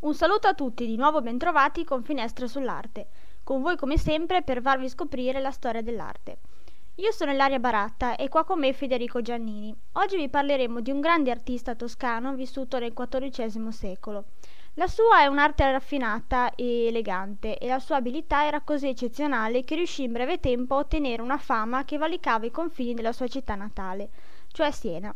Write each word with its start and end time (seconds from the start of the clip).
Un 0.00 0.14
saluto 0.14 0.48
a 0.48 0.54
tutti, 0.54 0.86
di 0.86 0.96
nuovo 0.96 1.20
bentrovati 1.20 1.84
con 1.84 2.02
Finestre 2.02 2.48
sull'Arte, 2.48 3.08
con 3.44 3.60
voi 3.60 3.76
come 3.76 3.98
sempre 3.98 4.40
per 4.40 4.62
farvi 4.62 4.88
scoprire 4.88 5.40
la 5.40 5.50
storia 5.50 5.82
dell'arte. 5.82 6.38
Io 6.94 7.12
sono 7.12 7.32
Ilaria 7.32 7.58
Baratta 7.58 8.16
e 8.16 8.30
qua 8.30 8.44
con 8.44 8.60
me 8.60 8.72
Federico 8.72 9.20
Giannini. 9.20 9.76
Oggi 9.92 10.16
vi 10.16 10.30
parleremo 10.30 10.80
di 10.80 10.90
un 10.90 11.00
grande 11.00 11.30
artista 11.30 11.74
toscano 11.74 12.34
vissuto 12.34 12.78
nel 12.78 12.94
XIV 12.94 13.68
secolo. 13.68 14.24
La 14.74 14.86
sua 14.86 15.20
è 15.20 15.26
un'arte 15.26 15.70
raffinata 15.70 16.54
e 16.54 16.86
elegante 16.86 17.58
e 17.58 17.68
la 17.68 17.78
sua 17.78 17.96
abilità 17.96 18.46
era 18.46 18.62
così 18.62 18.88
eccezionale 18.88 19.64
che 19.64 19.74
riuscì 19.74 20.04
in 20.04 20.12
breve 20.12 20.40
tempo 20.40 20.76
a 20.76 20.78
ottenere 20.78 21.20
una 21.20 21.36
fama 21.36 21.84
che 21.84 21.98
valicava 21.98 22.46
i 22.46 22.50
confini 22.50 22.94
della 22.94 23.12
sua 23.12 23.28
città 23.28 23.54
natale, 23.54 24.08
cioè 24.50 24.70
Siena. 24.70 25.14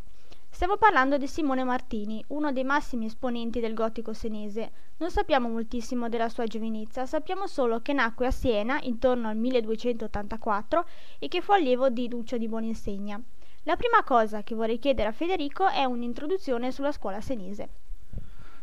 Stiamo 0.55 0.77
parlando 0.77 1.17
di 1.17 1.27
Simone 1.27 1.65
Martini, 1.65 2.23
uno 2.29 2.53
dei 2.53 2.63
massimi 2.63 3.07
esponenti 3.07 3.59
del 3.59 3.73
gotico 3.73 4.13
senese. 4.13 4.71
Non 4.99 5.11
sappiamo 5.11 5.49
moltissimo 5.49 6.07
della 6.07 6.29
sua 6.29 6.45
giovinezza, 6.45 7.05
sappiamo 7.05 7.45
solo 7.45 7.81
che 7.81 7.91
nacque 7.91 8.27
a 8.27 8.31
Siena 8.31 8.79
intorno 8.83 9.27
al 9.27 9.35
1284 9.35 10.85
e 11.19 11.27
che 11.27 11.41
fu 11.41 11.51
allievo 11.51 11.89
di 11.89 12.07
Duccio 12.07 12.37
di 12.37 12.47
Buoninsegna. 12.47 13.21
La 13.63 13.75
prima 13.75 14.01
cosa 14.05 14.43
che 14.43 14.55
vorrei 14.55 14.79
chiedere 14.79 15.09
a 15.09 15.11
Federico 15.11 15.67
è 15.67 15.83
un'introduzione 15.83 16.71
sulla 16.71 16.93
scuola 16.93 17.19
senese. 17.19 17.84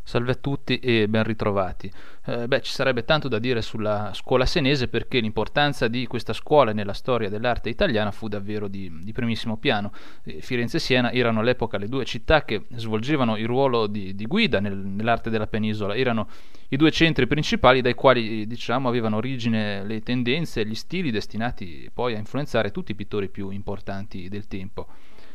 Salve 0.05 0.33
a 0.33 0.35
tutti 0.35 0.79
e 0.79 1.07
ben 1.07 1.23
ritrovati. 1.23 1.89
Eh, 2.25 2.47
beh, 2.47 2.61
ci 2.61 2.71
sarebbe 2.71 3.05
tanto 3.05 3.29
da 3.29 3.39
dire 3.39 3.61
sulla 3.61 4.11
scuola 4.13 4.45
senese 4.45 4.89
perché 4.89 5.19
l'importanza 5.19 5.87
di 5.87 6.05
questa 6.07 6.33
scuola 6.33 6.73
nella 6.73 6.91
storia 6.91 7.29
dell'arte 7.29 7.69
italiana 7.69 8.11
fu 8.11 8.27
davvero 8.27 8.67
di, 8.67 8.91
di 9.01 9.11
primissimo 9.13 9.57
piano. 9.57 9.93
Eh, 10.23 10.41
Firenze 10.41 10.77
e 10.77 10.79
Siena 10.81 11.11
erano 11.11 11.39
all'epoca 11.39 11.77
le 11.77 11.87
due 11.87 12.03
città 12.03 12.43
che 12.43 12.65
svolgevano 12.75 13.37
il 13.37 13.47
ruolo 13.47 13.87
di, 13.87 14.13
di 14.13 14.25
guida 14.25 14.59
nel, 14.59 14.75
nell'arte 14.75 15.29
della 15.29 15.47
penisola, 15.47 15.95
erano 15.95 16.27
i 16.69 16.75
due 16.75 16.91
centri 16.91 17.25
principali 17.25 17.81
dai 17.81 17.93
quali 17.93 18.45
diciamo, 18.45 18.89
avevano 18.89 19.17
origine 19.17 19.83
le 19.85 20.01
tendenze 20.01 20.61
e 20.61 20.65
gli 20.65 20.75
stili 20.75 21.11
destinati 21.11 21.89
poi 21.93 22.15
a 22.15 22.17
influenzare 22.17 22.71
tutti 22.71 22.91
i 22.91 22.95
pittori 22.95 23.29
più 23.29 23.51
importanti 23.51 24.27
del 24.27 24.47
tempo. 24.47 24.87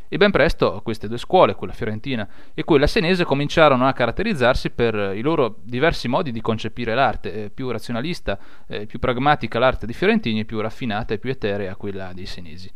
E 0.09 0.17
ben 0.17 0.31
presto 0.31 0.81
queste 0.83 1.07
due 1.07 1.19
scuole, 1.19 1.55
quella 1.55 1.73
fiorentina 1.73 2.27
e 2.55 2.65
quella 2.65 2.87
senese, 2.87 3.25
cominciarono 3.25 3.87
a 3.87 3.93
caratterizzarsi 3.93 4.71
per 4.71 5.13
i 5.15 5.21
loro 5.21 5.57
diversi 5.63 6.09
modi 6.09 6.33
di 6.33 6.41
concepire 6.41 6.95
l'arte, 6.95 7.45
eh, 7.45 7.51
più 7.51 7.71
razionalista, 7.71 8.39
eh, 8.67 8.87
più 8.87 8.99
pragmatica 8.99 9.59
l'arte 9.59 9.87
dei 9.87 9.95
fiorentini, 9.95 10.45
più 10.45 10.61
raffinata 10.61 11.15
e 11.15 11.19
più 11.19 11.31
eterea 11.31 11.77
quella 11.77 12.13
dei 12.15 12.27
senesi. 12.27 12.71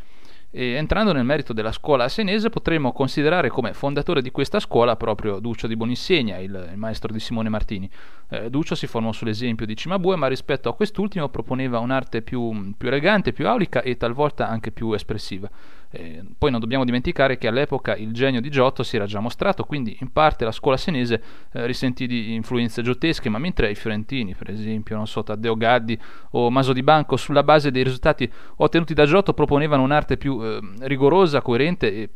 E 0.54 0.72
entrando 0.72 1.14
nel 1.14 1.24
merito 1.24 1.54
della 1.54 1.72
scuola 1.72 2.10
senese, 2.10 2.50
potremmo 2.50 2.92
considerare 2.92 3.48
come 3.48 3.72
fondatore 3.72 4.20
di 4.20 4.30
questa 4.30 4.60
scuola 4.60 4.96
proprio 4.96 5.38
Duccio 5.38 5.66
di 5.66 5.76
Boninsegna, 5.76 6.36
il, 6.36 6.68
il 6.72 6.76
maestro 6.76 7.10
di 7.10 7.20
Simone 7.20 7.48
Martini. 7.48 7.88
Eh, 8.28 8.50
Duccio 8.50 8.74
si 8.74 8.86
formò 8.86 9.12
sull'esempio 9.12 9.64
di 9.64 9.74
Cimabue, 9.74 10.16
ma 10.16 10.26
rispetto 10.26 10.68
a 10.68 10.74
quest'ultimo 10.74 11.30
proponeva 11.30 11.78
un'arte 11.78 12.20
più, 12.20 12.74
più 12.76 12.88
elegante, 12.88 13.32
più 13.32 13.48
aulica 13.48 13.80
e 13.80 13.96
talvolta 13.96 14.46
anche 14.46 14.72
più 14.72 14.92
espressiva. 14.92 15.48
Eh, 15.94 16.24
poi 16.38 16.50
non 16.50 16.58
dobbiamo 16.58 16.84
dimenticare 16.84 17.36
che 17.36 17.48
all'epoca 17.48 17.94
il 17.94 18.12
genio 18.12 18.40
di 18.40 18.48
Giotto 18.48 18.82
si 18.82 18.96
era 18.96 19.04
già 19.04 19.20
mostrato, 19.20 19.64
quindi 19.64 19.96
in 20.00 20.10
parte 20.10 20.44
la 20.44 20.52
scuola 20.52 20.78
senese 20.78 21.22
eh, 21.52 21.66
risentì 21.66 22.06
di 22.06 22.32
influenze 22.32 22.82
giottesche, 22.82 23.28
ma 23.28 23.38
mentre 23.38 23.70
i 23.70 23.74
fiorentini, 23.74 24.34
per 24.34 24.48
esempio, 24.50 24.96
non 24.96 25.06
so, 25.06 25.22
Taddeo 25.22 25.54
Gaddi 25.54 25.98
o 26.30 26.50
Maso 26.50 26.72
di 26.72 26.82
Banco, 26.82 27.16
sulla 27.16 27.42
base 27.42 27.70
dei 27.70 27.84
risultati 27.84 28.30
ottenuti 28.56 28.94
da 28.94 29.04
Giotto, 29.04 29.34
proponevano 29.34 29.82
un'arte 29.82 30.16
più 30.16 30.42
eh, 30.42 30.60
rigorosa, 30.80 31.42
coerente 31.42 31.94
e 31.94 32.08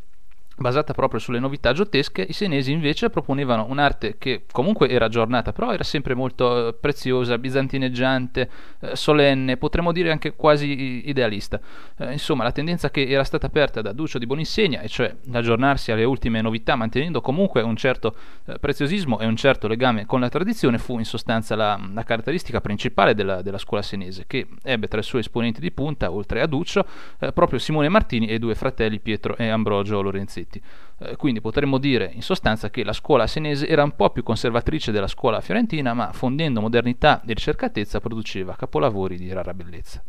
basata 0.58 0.94
proprio 0.94 1.20
sulle 1.20 1.38
novità 1.38 1.72
giottesche, 1.72 2.22
i 2.22 2.32
senesi 2.32 2.72
invece 2.72 3.10
proponevano 3.10 3.66
un'arte 3.68 4.16
che 4.16 4.44
comunque 4.50 4.88
era 4.88 5.04
aggiornata, 5.04 5.52
però 5.52 5.72
era 5.72 5.84
sempre 5.84 6.14
molto 6.14 6.68
eh, 6.68 6.72
preziosa, 6.72 7.36
bizantineggiante, 7.36 8.50
eh, 8.80 8.96
solenne, 8.96 9.58
potremmo 9.58 9.92
dire 9.92 10.10
anche 10.10 10.34
quasi 10.34 11.08
idealista. 11.08 11.60
Eh, 11.98 12.12
insomma, 12.12 12.42
la 12.42 12.52
tendenza 12.52 12.90
che 12.90 13.06
era 13.06 13.22
stata 13.22 13.46
aperta 13.46 13.82
da 13.82 13.92
Duccio 13.92 14.18
di 14.18 14.24
Boninsegna, 14.24 14.80
e 14.80 14.88
cioè 14.88 15.14
aggiornarsi 15.32 15.92
alle 15.92 16.04
ultime 16.04 16.40
novità 16.40 16.74
mantenendo 16.74 17.20
comunque 17.20 17.60
un 17.60 17.76
certo 17.76 18.14
preziosismo 18.58 19.18
e 19.18 19.26
un 19.26 19.36
certo 19.36 19.68
legame 19.68 20.06
con 20.06 20.20
la 20.20 20.28
tradizione, 20.28 20.78
fu 20.78 20.98
in 20.98 21.04
sostanza 21.04 21.54
la, 21.54 21.78
la 21.92 22.02
caratteristica 22.02 22.60
principale 22.60 23.14
della, 23.14 23.42
della, 23.42 23.58
scuola 23.58 23.82
senese, 23.82 24.24
che 24.26 24.46
ebbe 24.62 24.88
tra 24.88 25.00
i 25.00 25.02
suoi 25.02 25.20
esponenti 25.20 25.60
di 25.60 25.70
punta, 25.70 26.10
oltre 26.10 26.40
a 26.40 26.46
Duccio, 26.46 26.86
proprio 27.34 27.58
Simone 27.58 27.88
Martini 27.88 28.26
e 28.26 28.34
i 28.34 28.38
due 28.38 28.54
fratelli 28.54 29.00
Pietro 29.00 29.36
e 29.36 29.48
Ambrogio 29.48 30.00
Lorenzetti 30.00 30.45
scritti. 30.46 30.62
Eh, 30.98 31.16
quindi 31.16 31.40
potremmo 31.40 31.78
dire 31.78 32.10
in 32.12 32.22
sostanza 32.22 32.70
che 32.70 32.84
la 32.84 32.92
scuola 32.92 33.26
senese 33.26 33.66
era 33.66 33.82
un 33.82 33.94
po' 33.94 34.10
più 34.10 34.22
conservatrice 34.22 34.92
della 34.92 35.08
scuola 35.08 35.40
fiorentina, 35.40 35.92
ma 35.92 36.12
fondendo 36.12 36.60
modernità 36.60 37.20
e 37.20 37.34
ricercatezza 37.34 38.00
produceva 38.00 38.56
capolavori 38.56 39.16
di 39.16 39.32
rara 39.32 39.52
bellezza. 39.52 40.02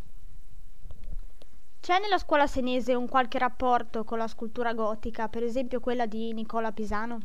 C'è 1.80 2.00
nella 2.00 2.18
scuola 2.18 2.48
senese 2.48 2.94
un 2.94 3.08
qualche 3.08 3.40
rapporto 3.40 4.04
con 4.04 4.18
la 4.18 4.28
scultura 4.28 4.74
gotica, 4.74 5.28
per 5.28 5.44
esempio 5.44 5.80
quella 5.80 6.06
di 6.06 6.34
Nicola 6.34 6.72
Pisano? 6.72 7.20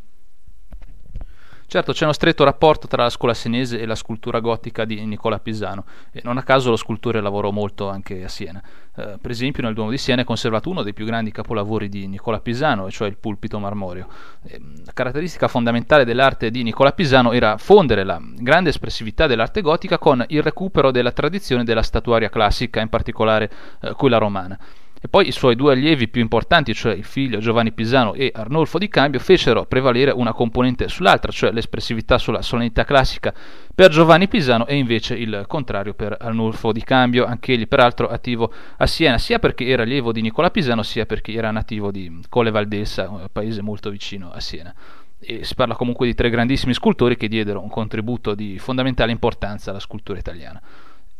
Certo, 1.72 1.94
c'è 1.94 2.04
uno 2.04 2.12
stretto 2.12 2.44
rapporto 2.44 2.86
tra 2.86 3.04
la 3.04 3.08
scuola 3.08 3.32
senese 3.32 3.80
e 3.80 3.86
la 3.86 3.94
scultura 3.94 4.40
gotica 4.40 4.84
di 4.84 5.02
Nicola 5.06 5.38
Pisano, 5.38 5.86
e 6.12 6.20
non 6.22 6.36
a 6.36 6.42
caso 6.42 6.68
lo 6.68 6.76
scultore 6.76 7.22
lavorò 7.22 7.50
molto 7.50 7.88
anche 7.88 8.22
a 8.22 8.28
Siena. 8.28 8.62
Eh, 8.94 9.16
per 9.18 9.30
esempio, 9.30 9.62
nel 9.62 9.72
Duomo 9.72 9.88
di 9.88 9.96
Siena 9.96 10.20
è 10.20 10.24
conservato 10.26 10.68
uno 10.68 10.82
dei 10.82 10.92
più 10.92 11.06
grandi 11.06 11.30
capolavori 11.32 11.88
di 11.88 12.06
Nicola 12.08 12.40
Pisano, 12.40 12.90
cioè 12.90 13.08
il 13.08 13.16
pulpito 13.16 13.58
marmoreo. 13.58 14.06
Eh, 14.48 14.60
la 14.84 14.92
caratteristica 14.92 15.48
fondamentale 15.48 16.04
dell'arte 16.04 16.50
di 16.50 16.62
Nicola 16.62 16.92
Pisano 16.92 17.32
era 17.32 17.56
fondere 17.56 18.04
la 18.04 18.20
grande 18.20 18.68
espressività 18.68 19.26
dell'arte 19.26 19.62
gotica 19.62 19.96
con 19.96 20.22
il 20.28 20.42
recupero 20.42 20.90
della 20.90 21.12
tradizione 21.12 21.64
della 21.64 21.80
statuaria 21.80 22.28
classica, 22.28 22.82
in 22.82 22.90
particolare 22.90 23.50
eh, 23.80 23.94
quella 23.94 24.18
romana. 24.18 24.58
E 25.04 25.08
poi 25.08 25.26
i 25.26 25.32
suoi 25.32 25.56
due 25.56 25.72
allievi 25.72 26.06
più 26.06 26.20
importanti, 26.20 26.72
cioè 26.74 26.94
il 26.94 27.02
figlio 27.02 27.40
Giovanni 27.40 27.72
Pisano 27.72 28.14
e 28.14 28.30
Arnolfo 28.32 28.78
di 28.78 28.88
Cambio, 28.88 29.18
fecero 29.18 29.66
prevalere 29.66 30.12
una 30.12 30.32
componente 30.32 30.86
sull'altra, 30.86 31.32
cioè 31.32 31.50
l'espressività 31.50 32.18
sulla 32.18 32.40
solennità 32.40 32.84
classica 32.84 33.34
per 33.74 33.90
Giovanni 33.90 34.28
Pisano 34.28 34.64
e 34.64 34.76
invece 34.76 35.16
il 35.16 35.42
contrario 35.48 35.94
per 35.94 36.16
Arnolfo 36.20 36.70
di 36.70 36.84
Cambio, 36.84 37.24
anch'egli 37.24 37.66
peraltro 37.66 38.06
attivo 38.06 38.52
a 38.76 38.86
Siena, 38.86 39.18
sia 39.18 39.40
perché 39.40 39.66
era 39.66 39.82
allievo 39.82 40.12
di 40.12 40.20
Nicola 40.20 40.52
Pisano, 40.52 40.84
sia 40.84 41.04
perché 41.04 41.32
era 41.32 41.50
nativo 41.50 41.90
di 41.90 42.20
Colle 42.28 42.52
Valdessa, 42.52 43.08
un 43.08 43.26
paese 43.32 43.60
molto 43.60 43.90
vicino 43.90 44.30
a 44.30 44.38
Siena. 44.38 44.72
E 45.18 45.42
si 45.42 45.56
parla 45.56 45.74
comunque 45.74 46.06
di 46.06 46.14
tre 46.14 46.30
grandissimi 46.30 46.74
scultori 46.74 47.16
che 47.16 47.26
diedero 47.26 47.60
un 47.60 47.70
contributo 47.70 48.36
di 48.36 48.56
fondamentale 48.60 49.10
importanza 49.10 49.70
alla 49.70 49.80
scultura 49.80 50.20
italiana. 50.20 50.62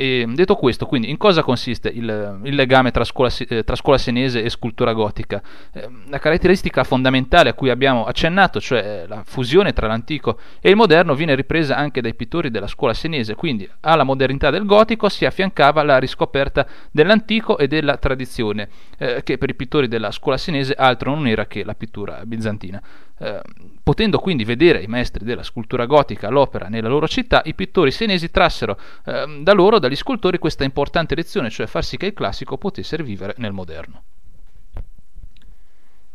E 0.02 0.26
detto 0.26 0.56
questo, 0.56 0.84
quindi, 0.84 1.10
in 1.10 1.16
cosa 1.16 1.44
consiste 1.44 1.88
il, 1.88 2.40
il 2.42 2.56
legame 2.56 2.90
tra 2.90 3.04
scuola, 3.04 3.30
eh, 3.46 3.62
tra 3.62 3.76
scuola, 3.76 3.98
senese 3.98 4.42
e 4.42 4.50
scultura 4.50 4.92
gotica? 4.94 5.40
Eh, 5.72 5.88
la 6.08 6.18
caratteristica 6.18 6.82
fondamentale 6.82 7.50
a 7.50 7.54
cui 7.54 7.70
abbiamo 7.70 8.04
accennato, 8.04 8.60
cioè 8.60 9.04
la 9.06 9.22
fusione 9.24 9.72
tra 9.72 9.86
l'antico 9.86 10.40
e 10.60 10.70
il 10.70 10.74
moderno, 10.74 11.14
viene 11.14 11.36
ripresa 11.36 11.76
anche 11.76 12.00
dai 12.00 12.16
pittori 12.16 12.50
della 12.50 12.66
scuola 12.66 12.94
senese, 12.94 13.36
quindi 13.36 13.70
alla 13.82 14.02
modernità 14.02 14.50
del 14.50 14.66
gotico 14.66 15.08
si 15.08 15.24
affiancava 15.24 15.84
la 15.84 15.98
riscoperta 15.98 16.66
dell'antico 16.90 17.56
e 17.56 17.69
della 17.69 17.96
tradizione, 17.96 18.69
eh, 18.98 19.22
che 19.22 19.38
per 19.38 19.50
i 19.50 19.54
pittori 19.54 19.86
della 19.86 20.10
scuola 20.10 20.36
senese 20.36 20.74
altro 20.74 21.14
non 21.14 21.28
era 21.28 21.46
che 21.46 21.62
la 21.62 21.74
pittura 21.76 22.22
bizantina. 22.24 22.82
Eh, 23.22 23.40
potendo 23.84 24.18
quindi 24.18 24.42
vedere 24.42 24.82
i 24.82 24.88
maestri 24.88 25.24
della 25.24 25.44
scultura 25.44 25.86
gotica 25.86 26.28
l'opera 26.28 26.66
nella 26.66 26.88
loro 26.88 27.06
città, 27.06 27.40
i 27.44 27.54
pittori 27.54 27.92
senesi 27.92 28.32
trassero 28.32 28.76
eh, 29.04 29.42
da 29.42 29.52
loro, 29.52 29.78
dagli 29.78 29.94
scultori, 29.94 30.38
questa 30.38 30.64
importante 30.64 31.14
lezione, 31.14 31.48
cioè 31.48 31.66
far 31.68 31.84
sì 31.84 31.96
che 31.96 32.06
il 32.06 32.14
classico 32.14 32.58
potesse 32.58 32.96
rivivere 32.96 33.34
nel 33.38 33.52
moderno. 33.52 34.02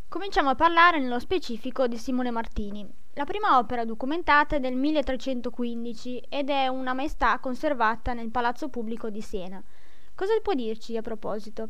Cominciamo 0.10 0.50
a 0.50 0.56
parlare 0.56 1.00
nello 1.00 1.20
specifico 1.20 1.88
di 1.88 1.98
Simone 1.98 2.32
Martini. 2.32 2.86
La 3.14 3.24
prima 3.24 3.58
opera 3.58 3.86
documentata 3.86 4.58
è 4.58 4.60
del 4.60 4.76
1315 4.76 6.26
ed 6.28 6.50
è 6.50 6.68
una 6.68 6.94
maestà 6.94 7.40
conservata 7.40 8.12
nel 8.12 8.32
Palazzo 8.32 8.68
Pubblico 8.68 9.10
di 9.10 9.22
Siena. 9.22 9.64
Cosa 10.14 10.34
può 10.42 10.54
dirci 10.54 10.98
a 10.98 11.02
proposito? 11.02 11.70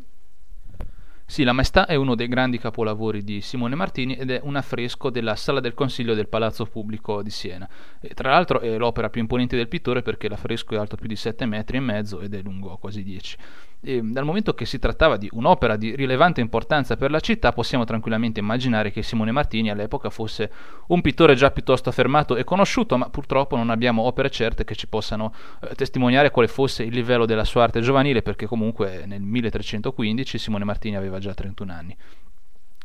Sì, 1.30 1.44
La 1.44 1.52
Maestà 1.52 1.86
è 1.86 1.96
uno 1.96 2.16
dei 2.16 2.30
grandi 2.30 2.58
capolavori 2.58 3.22
di 3.22 3.42
Simone 3.42 3.76
Martini 3.76 4.16
ed 4.16 4.32
è 4.32 4.40
un 4.42 4.56
affresco 4.56 5.10
della 5.10 5.36
Sala 5.36 5.60
del 5.60 5.74
Consiglio 5.74 6.14
del 6.14 6.30
Palazzo 6.30 6.64
Pubblico 6.66 7.22
di 7.22 7.30
Siena. 7.30 7.68
E, 8.00 8.14
tra 8.14 8.32
l'altro 8.32 8.62
è 8.62 8.78
l'opera 8.78 9.10
più 9.10 9.20
imponente 9.20 9.58
del 9.58 9.68
pittore 9.68 10.02
perché 10.02 10.30
l'affresco 10.30 10.74
è 10.74 10.78
alto 10.78 10.96
più 10.96 11.08
di 11.08 11.18
7 11.18 11.46
metri 11.46 11.78
e 11.78 11.82
mezzo 11.82 12.22
ed 12.22 12.34
è 12.34 12.42
lungo 12.42 12.78
quasi 12.78 13.04
10. 13.04 13.38
E, 13.88 14.02
dal 14.04 14.26
momento 14.26 14.54
che 14.54 14.66
si 14.66 14.80
trattava 14.80 15.16
di 15.16 15.30
un'opera 15.32 15.78
di 15.78 15.96
rilevante 15.96 16.42
importanza 16.42 16.98
per 16.98 17.10
la 17.10 17.22
città, 17.22 17.54
possiamo 17.54 17.86
tranquillamente 17.86 18.42
immaginare 18.42 18.92
che 18.92 19.02
Simone 19.02 19.32
Martini 19.32 19.70
all'epoca 19.70 20.10
fosse 20.10 20.52
un 20.88 21.00
pittore 21.00 21.36
già 21.36 21.52
piuttosto 21.52 21.88
affermato 21.88 22.36
e 22.36 22.44
conosciuto, 22.44 22.98
ma 22.98 23.10
purtroppo 23.10 23.56
non 23.56 23.70
abbiamo 23.70 24.02
opere 24.02 24.30
certe 24.30 24.66
che 24.66 24.76
ci 24.76 24.88
possano 24.88 25.34
eh, 25.62 25.74
testimoniare 25.74 26.32
quale 26.32 26.50
fosse 26.50 26.84
il 26.84 26.94
livello 26.94 27.26
della 27.26 27.46
sua 27.46 27.64
arte 27.64 27.80
giovanile, 27.80 28.22
perché 28.22 28.46
comunque 28.46 29.06
nel 29.06 29.22
1315 29.22 30.38
Simone 30.38 30.66
Martini 30.66 30.98
aveva 30.98 31.20
già 31.20 31.34
31 31.34 31.72
anni. 31.72 31.96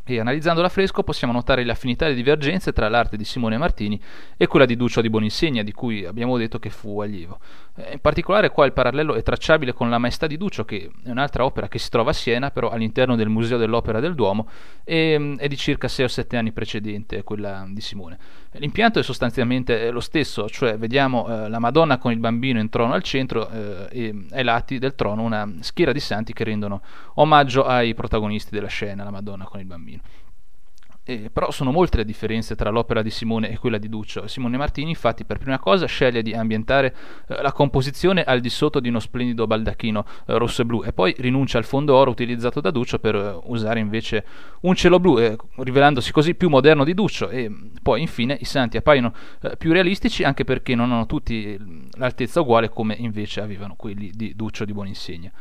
e 0.05 0.20
analizzando 0.20 0.62
l'affresco 0.62 1.02
possiamo 1.02 1.32
notare 1.32 1.64
le 1.64 1.72
affinità 1.72 2.06
e 2.06 2.10
le 2.10 2.14
divergenze 2.14 2.72
tra 2.72 2.88
l'arte 2.88 3.16
di 3.16 3.25
Simone 3.25 3.56
Martini 3.56 4.00
e 4.37 4.46
quella 4.46 4.66
di 4.66 4.76
Duccio 4.76 5.00
di 5.00 5.10
Boninsegna, 5.10 5.64
di 5.64 5.72
cui 5.72 6.05
abbiamo 6.05 6.37
detto 6.37 6.60
che 6.60 6.70
fu 6.70 7.00
allievo. 7.00 7.40
Eh, 7.74 7.92
in 7.92 8.00
particolare 8.00 8.50
qua 8.50 8.66
il 8.66 8.72
parallelo 8.72 9.14
è 9.14 9.22
tracciabile 9.22 9.72
con 9.72 9.88
La 9.88 9.98
Maestà 9.98 10.26
di 10.26 10.36
Duccio, 10.36 10.64
che 10.64 10.90
è 11.04 11.10
un'altra 11.10 11.44
opera 11.44 11.69
che 11.69 11.78
si 11.78 11.88
trova 11.88 12.10
a 12.10 12.12
Siena, 12.12 12.50
però 12.50 12.69
all'interno 12.69 13.16
del 13.16 13.28
Museo 13.28 13.56
dell'Opera 13.56 13.98
del 13.98 14.14
Duomo, 14.14 14.48
e 14.84 15.19
mm, 15.19 15.36
è 15.36 15.48
di 15.48 15.56
circa 15.56 15.88
6 15.88 16.04
o 16.04 16.08
7 16.08 16.36
anni 16.36 16.52
precedente 16.52 17.22
quella 17.22 17.64
di 17.69 17.80
Simone. 17.80 18.19
L'impianto 18.52 18.98
è 18.98 19.02
sostanzialmente 19.02 19.90
lo 19.90 20.00
stesso, 20.00 20.48
cioè 20.48 20.76
vediamo 20.76 21.26
eh, 21.26 21.48
la 21.48 21.58
Madonna 21.58 21.96
con 21.96 22.12
il 22.12 22.19
bambino 22.19 22.60
in 22.60 22.69
trono 22.69 22.92
al 22.92 23.02
centro 23.02 23.48
eh, 23.48 23.86
e 23.90 24.26
ai 24.32 24.44
lati 24.44 24.78
del 24.78 24.94
trono 24.94 25.22
una 25.22 25.50
schiera 25.60 25.92
di 25.92 26.00
santi 26.00 26.34
che 26.34 26.44
rendono 26.44 26.82
omaggio 27.14 27.64
ai 27.64 27.94
protagonisti 27.94 28.50
della 28.50 28.69
scena, 28.69 29.04
la 29.04 29.10
Madonna 29.10 29.44
con 29.44 29.60
il 29.60 29.66
bambino. 29.66 30.00
Eh, 31.04 31.31
però 31.32 31.50
sono 31.50 31.72
molte 31.72 31.96
le 31.96 32.04
differenze 32.04 32.54
tra 32.54 32.70
l'opera 32.70 33.02
di 33.02 33.10
Simone 33.10 33.50
e 33.50 33.58
quella 33.58 33.78
di 33.78 33.88
Duccio. 33.88 34.28
Simone 34.28 34.56
Martini, 34.56 34.90
infatti, 34.90 35.25
per 35.25 35.38
prima 35.38 35.58
cosa 35.58 35.87
sceglie 35.87 36.22
di 36.22 36.32
ambientare 36.32 36.94
eh, 37.26 37.43
la 37.43 37.50
composizione 37.50 38.22
al 38.22 38.38
di 38.38 38.49
sotto 38.49 38.78
di 38.78 38.88
uno 38.88 39.00
splendido 39.00 39.49
baldacchino 39.49 40.04
eh, 40.26 40.38
rosso 40.38 40.62
e 40.62 40.64
blu 40.64 40.84
e 40.84 40.93
poi 40.93 41.12
rinuncia 41.19 41.58
al 41.58 41.64
fondo 41.64 41.96
oro 41.96 42.12
utilizzato 42.12 42.60
da 42.60 42.70
Duccio 42.70 43.00
per 43.00 43.16
eh, 43.16 43.40
usare 43.46 43.81
invece 43.81 44.25
un 44.60 44.76
cielo 44.76 45.00
blu, 45.00 45.19
eh, 45.19 45.37
rivelandosi 45.56 46.12
così 46.12 46.37
più 46.37 46.49
moderno 46.49 46.84
di 46.84 46.94
Duccio. 46.94 47.31
E 47.31 47.50
poi, 47.82 48.00
infine, 48.00 48.38
i 48.40 48.44
santi 48.44 48.76
appaiono 48.76 49.12
eh, 49.40 49.56
più 49.56 49.72
realistici 49.72 50.22
anche 50.22 50.44
perché 50.44 50.76
non 50.76 50.93
hanno 50.93 51.06
tutti 51.06 51.58
l'altezza 51.96 52.43
uguale 52.43 52.69
come 52.69 52.94
invece 52.94 53.40
avevano 53.40 53.75
quelli 53.75 54.12
di 54.14 54.34
Duccio 54.37 54.64
di 54.64 54.72
Buoninsegna. 54.72 55.32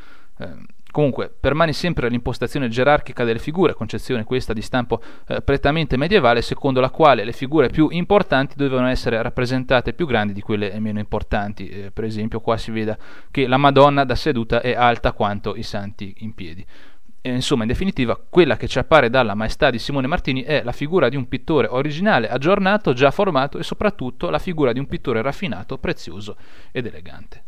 Comunque, 0.91 1.33
permane 1.37 1.71
sempre 1.71 2.09
l'impostazione 2.09 2.67
gerarchica 2.67 3.23
delle 3.23 3.39
figure, 3.39 3.73
concezione 3.73 4.25
questa 4.25 4.51
di 4.51 4.61
stampo 4.61 5.01
eh, 5.27 5.41
prettamente 5.41 5.95
medievale, 5.95 6.41
secondo 6.41 6.81
la 6.81 6.89
quale 6.89 7.23
le 7.23 7.31
figure 7.31 7.69
più 7.69 7.87
importanti 7.89 8.55
dovevano 8.57 8.87
essere 8.87 9.21
rappresentate 9.21 9.93
più 9.93 10.05
grandi 10.05 10.33
di 10.33 10.41
quelle 10.41 10.77
meno 10.79 10.99
importanti. 10.99 11.69
Eh, 11.69 11.91
per 11.91 12.03
esempio, 12.03 12.41
qua 12.41 12.57
si 12.57 12.71
vede 12.71 12.97
che 13.31 13.47
la 13.47 13.55
Madonna 13.57 14.03
da 14.03 14.15
seduta 14.15 14.59
è 14.59 14.73
alta 14.73 15.13
quanto 15.13 15.55
i 15.55 15.63
santi 15.63 16.13
in 16.19 16.33
piedi. 16.33 16.65
Insomma, 17.23 17.61
in 17.61 17.69
definitiva, 17.69 18.19
quella 18.29 18.57
che 18.57 18.67
ci 18.67 18.79
appare 18.79 19.09
dalla 19.09 19.35
maestà 19.35 19.69
di 19.69 19.77
Simone 19.79 20.07
Martini 20.07 20.41
è 20.41 20.63
la 20.63 20.71
figura 20.71 21.07
di 21.07 21.15
un 21.15 21.27
pittore 21.27 21.67
originale, 21.67 22.27
aggiornato, 22.27 22.93
già 22.93 23.11
formato 23.11 23.59
e 23.59 23.63
soprattutto 23.63 24.29
la 24.29 24.39
figura 24.39 24.73
di 24.73 24.79
un 24.79 24.87
pittore 24.87 25.21
raffinato, 25.21 25.77
prezioso 25.77 26.35
ed 26.71 26.87
elegante. 26.87 27.43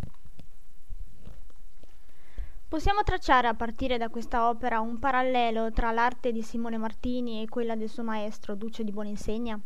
Possiamo 2.73 3.03
tracciare 3.03 3.47
a 3.47 3.53
partire 3.53 3.99
da 3.99 4.09
questa 4.09 4.49
opera 4.49 4.79
un 4.79 4.97
parallelo 4.97 5.71
tra 5.71 5.91
l'arte 5.91 6.31
di 6.31 6.41
Simone 6.41 6.77
Martini 6.77 7.43
e 7.43 7.47
quella 7.47 7.75
del 7.75 7.87
suo 7.87 8.01
maestro 8.01 8.55
Duccio 8.55 8.81
di 8.81 8.91
Buoninsegna? 8.91 9.59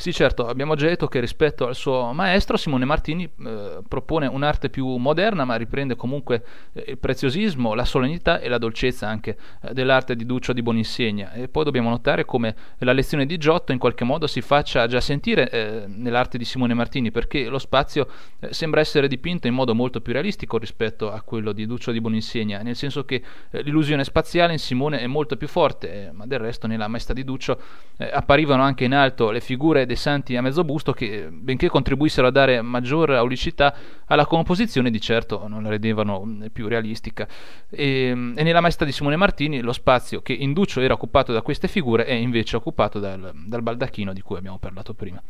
Sì, 0.00 0.12
certo, 0.12 0.46
abbiamo 0.46 0.76
già 0.76 0.86
detto 0.86 1.08
che 1.08 1.18
rispetto 1.18 1.66
al 1.66 1.74
suo 1.74 2.12
maestro 2.12 2.56
Simone 2.56 2.84
Martini 2.84 3.28
eh, 3.44 3.80
propone 3.88 4.28
un'arte 4.28 4.70
più 4.70 4.86
moderna, 4.94 5.44
ma 5.44 5.56
riprende 5.56 5.96
comunque 5.96 6.44
eh, 6.72 6.84
il 6.90 6.98
preziosismo, 6.98 7.74
la 7.74 7.84
solennità 7.84 8.38
e 8.38 8.48
la 8.48 8.58
dolcezza 8.58 9.08
anche 9.08 9.36
eh, 9.60 9.74
dell'arte 9.74 10.14
di 10.14 10.24
Duccio 10.24 10.52
di 10.52 10.62
Boninsegna. 10.62 11.32
E 11.32 11.48
poi 11.48 11.64
dobbiamo 11.64 11.90
notare 11.90 12.24
come 12.24 12.54
la 12.78 12.92
lezione 12.92 13.26
di 13.26 13.38
Giotto 13.38 13.72
in 13.72 13.78
qualche 13.78 14.04
modo 14.04 14.28
si 14.28 14.40
faccia 14.40 14.86
già 14.86 15.00
sentire 15.00 15.50
eh, 15.50 15.86
nell'arte 15.88 16.38
di 16.38 16.44
Simone 16.44 16.74
Martini, 16.74 17.10
perché 17.10 17.48
lo 17.48 17.58
spazio 17.58 18.06
eh, 18.38 18.54
sembra 18.54 18.78
essere 18.78 19.08
dipinto 19.08 19.48
in 19.48 19.54
modo 19.54 19.74
molto 19.74 20.00
più 20.00 20.12
realistico 20.12 20.58
rispetto 20.58 21.10
a 21.10 21.22
quello 21.22 21.50
di 21.50 21.66
Duccio 21.66 21.90
di 21.90 22.00
Boninsegna, 22.00 22.62
nel 22.62 22.76
senso 22.76 23.04
che 23.04 23.20
eh, 23.50 23.62
l'illusione 23.62 24.04
spaziale 24.04 24.52
in 24.52 24.60
Simone 24.60 25.00
è 25.00 25.08
molto 25.08 25.36
più 25.36 25.48
forte, 25.48 26.12
ma 26.14 26.24
del 26.24 26.38
resto 26.38 26.68
nella 26.68 26.86
maestà 26.86 27.12
di 27.12 27.24
Duccio 27.24 27.60
apparivano 27.98 28.62
anche 28.62 28.84
in 28.84 28.94
alto 28.94 29.32
le 29.32 29.40
figure 29.40 29.86
dei 29.88 29.96
santi 29.96 30.36
a 30.36 30.42
mezzo 30.42 30.62
busto 30.62 30.92
che, 30.92 31.28
benché 31.32 31.68
contribuissero 31.68 32.28
a 32.28 32.30
dare 32.30 32.62
maggiore 32.62 33.16
aulicità 33.16 33.74
alla 34.06 34.26
composizione, 34.26 34.90
di 34.90 35.00
certo 35.00 35.48
non 35.48 35.64
la 35.64 35.70
rendevano 35.70 36.24
mm, 36.24 36.44
più 36.52 36.68
realistica. 36.68 37.26
E, 37.68 38.10
e 38.10 38.42
nella 38.44 38.60
maestà 38.60 38.84
di 38.84 38.92
Simone 38.92 39.16
Martini 39.16 39.60
lo 39.60 39.72
spazio 39.72 40.22
che 40.22 40.32
in 40.32 40.52
Duccio 40.52 40.80
era 40.80 40.94
occupato 40.94 41.32
da 41.32 41.42
queste 41.42 41.66
figure 41.66 42.04
è 42.04 42.12
invece 42.12 42.54
occupato 42.54 43.00
dal, 43.00 43.32
dal 43.34 43.62
baldacchino 43.62 44.12
di 44.12 44.20
cui 44.20 44.36
abbiamo 44.36 44.58
parlato 44.58 44.94
prima. 44.94 45.20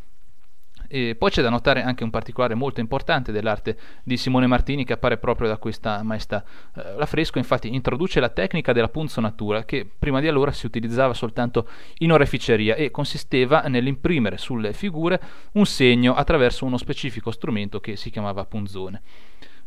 E 0.91 1.13
poi 1.15 1.29
c'è 1.29 1.43
da 1.43 1.49
notare 1.49 1.83
anche 1.83 2.03
un 2.03 2.09
particolare 2.09 2.55
molto 2.55 2.79
importante 2.79 3.31
dell'arte 3.31 3.77
di 4.03 4.17
Simone 4.17 4.47
Martini 4.47 4.83
che 4.83 4.93
appare 4.93 5.17
proprio 5.17 5.47
da 5.47 5.57
questa 5.57 6.01
maestà. 6.01 6.43
Eh, 6.75 6.95
l'affresco 6.97 7.37
infatti 7.37 7.71
introduce 7.73 8.19
la 8.19 8.29
tecnica 8.29 8.73
della 8.73 8.89
punzonatura 8.89 9.65
che 9.65 9.87
prima 9.97 10.19
di 10.19 10.27
allora 10.27 10.51
si 10.51 10.65
utilizzava 10.65 11.13
soltanto 11.13 11.67
in 11.99 12.11
oreficeria 12.11 12.73
e 12.73 12.89
consisteva 12.89 13.61
nell'imprimere 13.61 14.37
sulle 14.37 14.73
figure 14.73 15.21
un 15.53 15.65
segno 15.67 16.15
attraverso 16.15 16.65
uno 16.65 16.77
specifico 16.77 17.29
strumento 17.29 17.79
che 17.79 17.95
si 17.95 18.09
chiamava 18.09 18.43
punzone. 18.45 19.01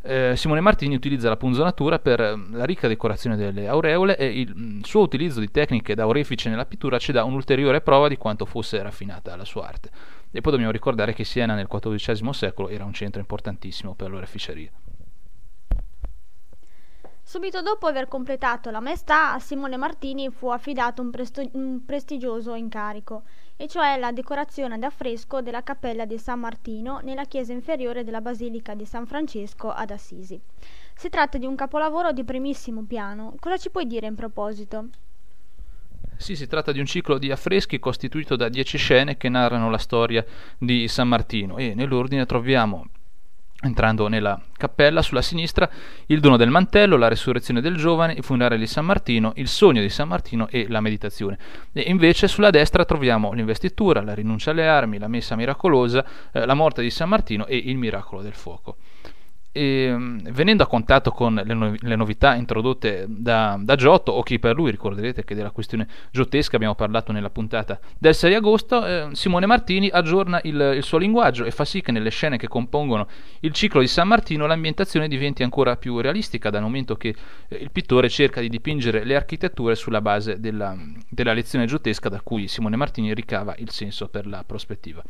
Eh, 0.05 0.33
Simone 0.35 0.61
Martini 0.61 0.97
utilizza 0.97 1.29
la 1.29 1.37
punzonatura 1.37 2.01
per 2.01 2.19
la 2.19 2.65
ricca 2.65 2.89
decorazione 2.89 3.37
delle 3.37 3.69
aureole 3.69 4.17
e 4.17 4.41
il 4.41 4.53
mm, 4.53 4.81
suo 4.81 5.03
utilizzo 5.03 5.39
di 5.39 5.49
tecniche 5.49 5.95
da 5.95 6.09
orefice 6.09 6.49
nella 6.49 6.67
pittura 6.67 6.99
ci 6.99 7.13
dà 7.13 7.23
un'ulteriore 7.23 7.81
prova 7.83 8.09
di 8.09 8.17
quanto 8.17 8.45
fosse 8.45 8.83
raffinata 8.83 9.37
la 9.37 9.45
sua 9.45 9.69
arte. 9.69 9.91
E 10.35 10.41
poi 10.41 10.51
dobbiamo 10.53 10.73
ricordare 10.73 11.13
che 11.13 11.25
Siena 11.25 11.55
nel 11.55 11.69
XIV 11.69 12.31
secolo 12.31 12.69
era 12.69 12.85
un 12.85 12.95
centro 12.95 13.21
importantissimo 13.21 13.95
per 13.95 14.11
l'oreficeria. 14.11 14.73
Subito 17.25 17.63
dopo 17.63 17.87
aver 17.87 18.09
completato 18.09 18.71
la 18.71 18.81
maestà, 18.81 19.33
a 19.33 19.39
Simone 19.39 19.77
Martini 19.77 20.29
fu 20.31 20.49
affidato 20.49 21.01
un, 21.03 21.11
presto- 21.11 21.49
un, 21.53 21.85
prestigioso 21.85 22.55
incarico, 22.55 23.23
e 23.57 23.69
cioè 23.69 23.97
la 23.99 24.11
decorazione 24.11 24.75
ad 24.75 24.83
affresco 24.83 25.41
della 25.41 25.63
cappella 25.63 26.05
di 26.05 26.19
San 26.19 26.41
Martino 26.41 27.01
nella 27.03 27.25
chiesa 27.25 27.53
inferiore 27.53 28.03
della 28.03 28.21
Basilica 28.21 28.75
di 28.75 28.85
San 28.85 29.07
Francesco 29.07 29.71
ad 29.71 29.91
Assisi. 29.91 30.41
Si 30.95 31.09
tratta 31.09 31.39
di 31.39 31.47
un 31.47 31.55
capolavoro 31.55 32.13
di 32.13 32.25
primissimo 32.25 32.83
piano. 32.85 33.35
Cosa 33.39 33.57
ci 33.57 33.71
puoi 33.71 33.87
dire 33.87 34.07
in 34.07 34.15
proposito? 34.15 34.89
Sì, 36.23 36.37
si 36.37 36.47
tratta 36.47 36.71
di 36.71 36.79
un 36.79 36.87
ciclo 36.87 37.19
di 37.19 37.33
affreschi 37.33 37.81
costituito 37.81 38.37
da 38.37 38.49
dieci 38.49 38.79
scene 38.79 39.17
che 39.17 39.29
narrano 39.29 39.69
la 39.71 39.77
storia 39.77 40.25
di 40.57 40.87
San 40.87 41.09
Martino 41.09 41.57
e 41.57 41.75
nell'ordine 41.75 42.27
troviamo 42.27 42.87
Entrando 43.65 44.09
nella 44.09 44.41
cappella, 44.57 45.03
sulla 45.03 45.23
sinistra, 45.23 45.71
il 46.07 46.19
dono 46.19 46.37
del 46.37 46.51
mantello, 46.51 46.97
la 46.97 47.07
resurrezione 47.07 47.61
del 47.61 47.77
giovane, 47.77 48.13
il 48.13 48.25
funerale 48.25 48.59
di 48.59 48.67
San 48.67 48.85
Martino, 48.85 49.33
il 49.37 49.47
sogno 49.47 49.81
di 49.81 49.89
San 49.89 50.09
Martino 50.09 50.49
e 50.49 50.67
la 50.69 50.81
meditazione. 50.81 51.39
E 51.73 51.83
invece 51.83 52.27
sulla 52.27 52.51
destra 52.51 52.85
troviamo 52.85 53.33
l'investitura, 53.33 54.03
la 54.03 54.15
rinuncia 54.15 54.51
alle 54.51 54.67
armi, 54.67 54.99
la 54.99 55.07
messa 55.07 55.37
miracolosa, 55.37 56.05
eh, 56.33 56.45
la 56.45 56.55
morte 56.55 56.83
di 56.83 56.91
San 56.91 57.09
Martino 57.09 57.47
e 57.47 57.57
il 57.57 57.79
miracolo 57.79 58.21
del 58.21 58.35
fuoco. 58.35 58.79
E, 59.53 59.95
mm, 59.95 60.19
venendo 60.31 60.63
a 60.63 60.67
contatto 60.67 61.11
con 61.11 61.35
le, 61.35 61.55
no- 61.55 61.75
le 61.79 61.97
novità 61.97 62.35
introdotte 62.35 63.05
da, 63.07 63.59
da, 63.61 63.77
Giotto 63.77 64.11
o 64.13 64.23
chi 64.23 64.39
per 64.39 64.55
lui, 64.55 64.71
ricorderete 64.71 65.25
che 65.25 65.35
della 65.35 65.51
questione 65.51 65.87
giottesca 66.11 66.57
abbiamo 66.57 66.75
parlato 66.75 67.13
nella 67.13 67.29
puntata 67.29 67.79
del 67.99 68.15
6 68.15 68.35
agosto, 68.35 68.87
eh, 68.87 69.09
Simone 69.13 69.47
Martini 69.47 69.89
aggiorna 69.89 70.41
il, 70.45 70.75
il, 70.77 70.83
suo 70.83 70.99
linguaggio 70.99 71.45
e 71.45 71.51
fa 71.51 71.65
sì 71.65 71.83
che 71.83 71.93
nelle 71.93 72.11
scene 72.11 72.39
che 72.39 72.49
compongono 72.49 73.07
il 73.41 73.53
ciclo 73.53 73.81
di 73.81 73.87
San 73.87 74.09
Martino 74.09 74.47
l'ambientazione 74.47 75.07
diventi 75.07 75.43
ancora 75.43 75.77
più 75.77 76.01
realistica 76.01 76.49
dal 76.49 76.63
momento 76.63 76.97
che 76.97 77.15
eh, 77.49 77.57
il 77.57 77.71
pittore 77.71 78.09
cerca 78.09 78.41
di 78.41 78.49
dipingere 78.49 79.05
le 79.05 79.17
architetture 79.17 79.75
sulla 79.75 80.01
base 80.01 80.41
della, 80.41 80.75
della 81.09 81.33
lezione 81.35 81.67
giottesca 81.67 82.09
da 82.09 82.21
cui 82.23 82.49
Simone 82.49 82.77
Martini 82.77 83.13
ricava 83.13 83.55
il 83.59 83.71
senso 83.71 84.09
per 84.09 84.27
la 84.27 84.43
prospettiva. 84.45 85.03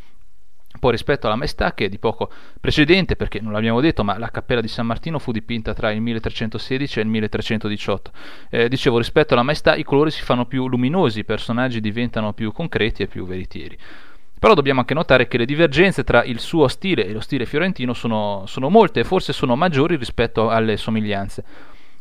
Poi 0.82 0.90
rispetto 0.90 1.28
alla 1.28 1.36
maestà, 1.36 1.74
che 1.74 1.84
è 1.84 1.88
di 1.88 2.00
poco 2.00 2.28
precedente, 2.60 3.14
perché 3.14 3.40
non 3.40 3.52
l'abbiamo 3.52 3.80
detto, 3.80 4.02
ma 4.02 4.18
la 4.18 4.32
cappella 4.32 4.60
di 4.60 4.66
San 4.66 4.84
Martino 4.84 5.20
fu 5.20 5.30
dipinta 5.30 5.74
tra 5.74 5.92
il 5.92 6.00
1316 6.00 6.98
e 6.98 7.02
il 7.02 7.08
1318. 7.08 8.10
Eh, 8.50 8.68
dicevo, 8.68 8.98
rispetto 8.98 9.34
alla 9.34 9.44
maestà 9.44 9.76
i 9.76 9.84
colori 9.84 10.10
si 10.10 10.22
fanno 10.22 10.44
più 10.44 10.66
luminosi, 10.66 11.20
i 11.20 11.24
personaggi 11.24 11.80
diventano 11.80 12.32
più 12.32 12.50
concreti 12.50 13.04
e 13.04 13.06
più 13.06 13.24
veritieri. 13.24 13.78
Però 14.40 14.54
dobbiamo 14.54 14.80
anche 14.80 14.94
notare 14.94 15.28
che 15.28 15.38
le 15.38 15.44
divergenze 15.44 16.02
tra 16.02 16.24
il 16.24 16.40
suo 16.40 16.66
stile 16.66 17.06
e 17.06 17.12
lo 17.12 17.20
stile 17.20 17.46
fiorentino 17.46 17.92
sono, 17.92 18.42
sono 18.46 18.68
molte 18.68 18.98
e 18.98 19.04
forse 19.04 19.32
sono 19.32 19.54
maggiori 19.54 19.94
rispetto 19.94 20.50
alle 20.50 20.76
somiglianze. 20.76 21.44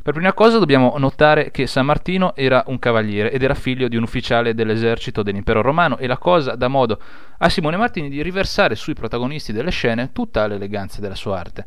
Per 0.04 0.16
prima 0.16 0.34
cosa 0.34 0.58
dobbiamo 0.58 0.96
notare 0.98 1.52
che 1.52 1.68
San 1.68 1.86
Martino 1.86 2.36
era 2.36 2.64
un 2.68 2.80
cavaliere 2.80 3.32
ed 3.32 3.44
era 3.44 3.54
figlio 3.54 3.88
di 3.88 3.96
un 3.96 4.02
ufficiale 4.02 4.56
dell'esercito 4.56 5.22
dell'impero 5.22 5.62
romano 5.62 6.00
e 6.00 6.08
la 6.08 6.18
cosa 6.18 6.56
dà 6.56 6.68
modo 6.68 7.00
a 7.38 7.50
Simone 7.50 7.78
Martini 7.78 8.10
di 8.10 8.24
riversare 8.24 8.74
sui 8.74 8.96
protagonisti 8.96 9.54
delle 9.54 9.70
scene 9.70 10.12
tutta 10.12 10.48
l'eleganza 10.48 11.02
della 11.02 11.14
sua 11.14 11.38
arte. 11.38 11.66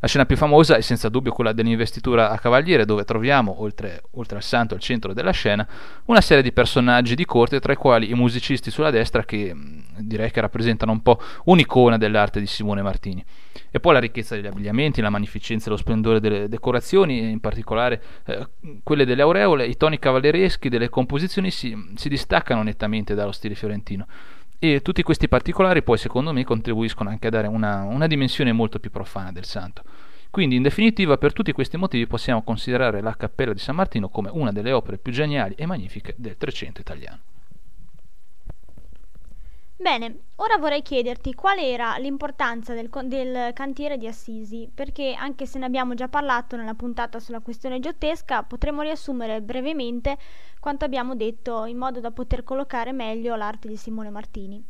La 0.00 0.06
scena 0.06 0.26
più 0.26 0.36
famosa 0.36 0.76
è 0.76 0.80
senza 0.80 1.08
dubbio 1.08 1.32
quella 1.32 1.52
dell'investitura 1.52 2.30
a 2.30 2.38
Cavaliere, 2.38 2.84
dove 2.84 3.04
troviamo, 3.04 3.60
oltre, 3.62 4.02
oltre, 4.12 4.36
al 4.36 4.42
santo 4.42 4.74
al 4.74 4.80
centro 4.80 5.12
della 5.12 5.30
scena, 5.30 5.66
una 6.06 6.20
serie 6.20 6.42
di 6.42 6.52
personaggi 6.52 7.14
di 7.14 7.24
corte, 7.24 7.60
tra 7.60 7.72
i 7.72 7.76
quali 7.76 8.10
i 8.10 8.14
musicisti 8.14 8.70
sulla 8.70 8.90
destra, 8.90 9.24
che 9.24 9.54
direi 9.98 10.30
che 10.30 10.40
rappresentano 10.40 10.92
un 10.92 11.02
po' 11.02 11.20
un'icona 11.44 11.98
dell'arte 11.98 12.40
di 12.40 12.46
Simone 12.46 12.82
Martini. 12.82 13.24
E 13.70 13.80
poi 13.80 13.92
la 13.92 14.00
ricchezza 14.00 14.34
degli 14.34 14.46
abbigliamenti, 14.46 15.00
la 15.00 15.10
magnificenza 15.10 15.66
e 15.66 15.70
lo 15.70 15.76
splendore 15.76 16.20
delle 16.20 16.48
decorazioni, 16.48 17.30
in 17.30 17.40
particolare 17.40 18.02
eh, 18.24 18.48
quelle 18.82 19.04
delle 19.04 19.22
aureole, 19.22 19.66
i 19.66 19.76
toni 19.76 19.98
cavallereschi 19.98 20.68
delle 20.68 20.88
composizioni 20.88 21.50
si, 21.50 21.76
si 21.94 22.08
distaccano 22.08 22.62
nettamente 22.62 23.14
dallo 23.14 23.32
stile 23.32 23.54
fiorentino. 23.54 24.06
E 24.60 24.82
tutti 24.82 25.04
questi 25.04 25.28
particolari 25.28 25.84
poi 25.84 25.98
secondo 25.98 26.32
me 26.32 26.42
contribuiscono 26.42 27.10
anche 27.10 27.28
a 27.28 27.30
dare 27.30 27.46
una, 27.46 27.84
una 27.84 28.08
dimensione 28.08 28.50
molto 28.50 28.80
più 28.80 28.90
profana 28.90 29.30
del 29.30 29.44
santo. 29.44 29.84
Quindi 30.30 30.56
in 30.56 30.62
definitiva 30.62 31.16
per 31.16 31.32
tutti 31.32 31.52
questi 31.52 31.76
motivi 31.76 32.08
possiamo 32.08 32.42
considerare 32.42 33.00
la 33.00 33.14
Cappella 33.16 33.52
di 33.52 33.60
San 33.60 33.76
Martino 33.76 34.08
come 34.08 34.30
una 34.32 34.50
delle 34.50 34.72
opere 34.72 34.98
più 34.98 35.12
geniali 35.12 35.54
e 35.56 35.64
magnifiche 35.64 36.14
del 36.18 36.36
Trecento 36.36 36.80
italiano. 36.80 37.20
Bene, 39.80 40.22
ora 40.36 40.58
vorrei 40.58 40.82
chiederti 40.82 41.34
qual 41.34 41.58
era 41.58 41.96
l'importanza 41.98 42.74
del, 42.74 42.90
del, 43.04 43.52
cantiere 43.52 43.96
di 43.96 44.08
Assisi, 44.08 44.68
perché 44.74 45.14
anche 45.14 45.46
se 45.46 45.60
ne 45.60 45.66
abbiamo 45.66 45.94
già 45.94 46.08
parlato 46.08 46.56
nella 46.56 46.74
puntata 46.74 47.20
sulla 47.20 47.38
questione 47.38 47.78
giottesca, 47.78 48.42
potremmo 48.42 48.82
riassumere 48.82 49.40
brevemente 49.40 50.18
quanto 50.58 50.84
abbiamo 50.84 51.14
detto 51.14 51.64
in 51.64 51.76
modo 51.76 52.00
da 52.00 52.10
poter 52.10 52.42
collocare 52.42 52.90
meglio 52.90 53.36
l'arte 53.36 53.68
di 53.68 53.76
Simone 53.76 54.10
Martini. 54.10 54.64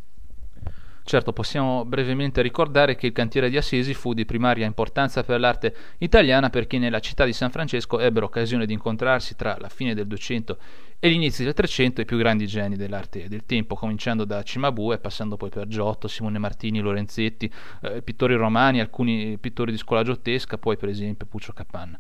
Certo, 1.09 1.33
possiamo 1.33 1.87
brevemente 1.87 2.43
ricordare 2.43 2.95
che 2.95 3.07
il 3.07 3.13
cantiere 3.15 3.49
di 3.49 3.57
Assisi 3.57 3.95
fu 3.95 4.13
di 4.13 4.27
primaria 4.27 4.67
importanza 4.67 5.23
per 5.23 5.41
l'arte 5.41 5.75
italiana 6.01 6.51
perché 6.51 6.77
nella 6.77 7.01
città 7.01 7.25
di 7.25 7.33
San 7.33 7.51
Francesco 7.51 7.99
ebbero 7.99 8.27
occasione 8.27 8.67
di 8.67 8.75
incontrarsi 8.75 9.35
tra 9.35 9.57
la 9.59 9.71
fine 9.71 9.95
del 9.95 10.07
200 10.07 10.59
e 10.99 11.09
gli 11.09 11.15
inizi 11.15 11.45
del 11.45 11.55
300 11.55 12.03
i 12.03 12.05
più 12.05 12.19
grandi 12.19 12.47
geni 12.47 12.77
dell'arte 12.77 13.27
del 13.27 13.47
tempo, 13.47 13.75
cominciando 13.75 14.27
da 14.27 14.43
Cimabue, 14.43 14.99
passando 14.99 15.39
poi 15.39 15.49
per 15.49 15.67
Giotto, 15.67 16.09
Simone 16.09 16.39
Martini, 16.39 16.81
Lorenzetti, 16.81 17.51
eh, 17.83 18.03
pittori 18.03 18.35
romani, 18.35 18.79
alcuni 18.79 19.39
pittori 19.39 19.71
di 19.71 19.79
scuola 19.79 20.03
giottesca, 20.03 20.59
poi 20.59 20.77
per 20.77 20.91
esempio 20.91 21.25
Puccio 21.25 21.55
Capanna. 21.55 21.99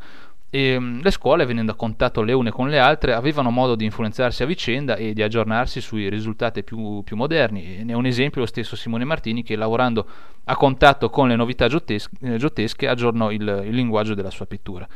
E 0.50 0.78
mm, 0.78 1.00
le 1.02 1.10
scuole, 1.10 1.44
venendo 1.44 1.72
a 1.72 1.74
contatto 1.74 2.22
le 2.22 2.32
une 2.32 2.50
con 2.50 2.68
le 2.68 2.78
altre, 2.78 3.12
avevano 3.12 3.50
modo 3.50 3.74
di 3.74 3.84
influenzarsi 3.84 4.42
a 4.42 4.46
vicenda 4.46 4.96
e 4.96 5.12
di 5.12 5.22
aggiornarsi 5.22 5.80
sui 5.80 6.08
risultati 6.08 6.62
più, 6.62 7.02
più 7.02 7.16
moderni. 7.16 7.78
E 7.78 7.84
ne 7.84 7.92
è 7.92 7.94
un 7.94 8.06
esempio 8.06 8.40
lo 8.40 8.46
stesso 8.46 8.74
Simone 8.74 9.04
Martini 9.04 9.42
che, 9.42 9.56
lavorando 9.56 10.06
a 10.44 10.56
contatto 10.56 11.10
con 11.10 11.28
le 11.28 11.36
novità 11.36 11.68
giottesche, 11.68 12.16
eh, 12.22 12.36
giottesche 12.38 12.88
aggiornò 12.88 13.30
il, 13.30 13.64
il 13.66 13.74
linguaggio 13.74 14.14
della 14.14 14.30
sua 14.30 14.46
pittura. 14.46 14.88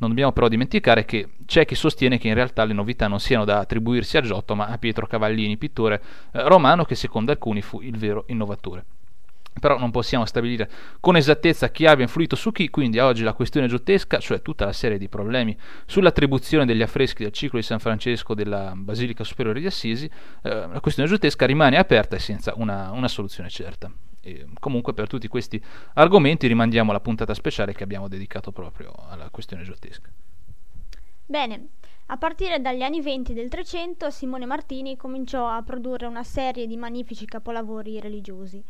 Non 0.00 0.10
dobbiamo 0.10 0.32
però 0.32 0.46
dimenticare 0.46 1.04
che 1.04 1.28
c'è 1.46 1.64
chi 1.64 1.74
sostiene 1.74 2.18
che 2.18 2.28
in 2.28 2.34
realtà 2.34 2.64
le 2.64 2.74
novità 2.74 3.08
non 3.08 3.18
siano 3.18 3.44
da 3.44 3.58
attribuirsi 3.58 4.16
a 4.16 4.20
Giotto, 4.20 4.54
ma 4.54 4.66
a 4.66 4.78
Pietro 4.78 5.06
Cavallini, 5.06 5.56
pittore 5.56 6.02
eh, 6.32 6.46
romano 6.46 6.84
che 6.84 6.94
secondo 6.94 7.32
alcuni 7.32 7.62
fu 7.62 7.80
il 7.80 7.96
vero 7.96 8.24
innovatore 8.28 8.84
però 9.58 9.78
non 9.78 9.90
possiamo 9.90 10.24
stabilire 10.24 10.70
con 11.00 11.16
esattezza 11.16 11.70
chi 11.70 11.86
abbia 11.86 12.04
influito 12.04 12.36
su 12.36 12.52
chi, 12.52 12.68
quindi 12.68 12.98
oggi 12.98 13.22
la 13.22 13.32
questione 13.32 13.66
giottesca, 13.66 14.18
cioè 14.18 14.42
tutta 14.42 14.64
la 14.64 14.72
serie 14.72 14.98
di 14.98 15.08
problemi 15.08 15.56
sull'attribuzione 15.86 16.66
degli 16.66 16.82
affreschi 16.82 17.22
del 17.22 17.32
ciclo 17.32 17.58
di 17.58 17.64
San 17.64 17.78
Francesco 17.78 18.34
della 18.34 18.72
Basilica 18.74 19.24
Superiore 19.24 19.60
di 19.60 19.66
Assisi, 19.66 20.10
eh, 20.42 20.66
la 20.66 20.80
questione 20.80 21.08
giottesca 21.08 21.46
rimane 21.46 21.76
aperta 21.76 22.16
e 22.16 22.18
senza 22.18 22.52
una, 22.56 22.90
una 22.92 23.08
soluzione 23.08 23.48
certa. 23.48 23.90
E 24.20 24.46
comunque 24.58 24.94
per 24.94 25.06
tutti 25.06 25.28
questi 25.28 25.62
argomenti 25.94 26.46
rimandiamo 26.46 26.92
la 26.92 27.00
puntata 27.00 27.34
speciale 27.34 27.72
che 27.72 27.84
abbiamo 27.84 28.08
dedicato 28.08 28.52
proprio 28.52 28.92
alla 29.08 29.30
questione 29.30 29.62
giottesca. 29.62 30.10
Bene, 31.24 31.68
a 32.10 32.16
partire 32.16 32.60
dagli 32.60 32.82
anni 32.82 33.02
venti 33.02 33.34
del 33.34 33.50
Trecento 33.50 34.08
Simone 34.08 34.46
Martini 34.46 34.96
cominciò 34.96 35.46
a 35.46 35.62
produrre 35.62 36.06
una 36.06 36.24
serie 36.24 36.66
di 36.66 36.76
magnifici 36.78 37.26
capolavori 37.26 38.00
religiosi. 38.00 38.64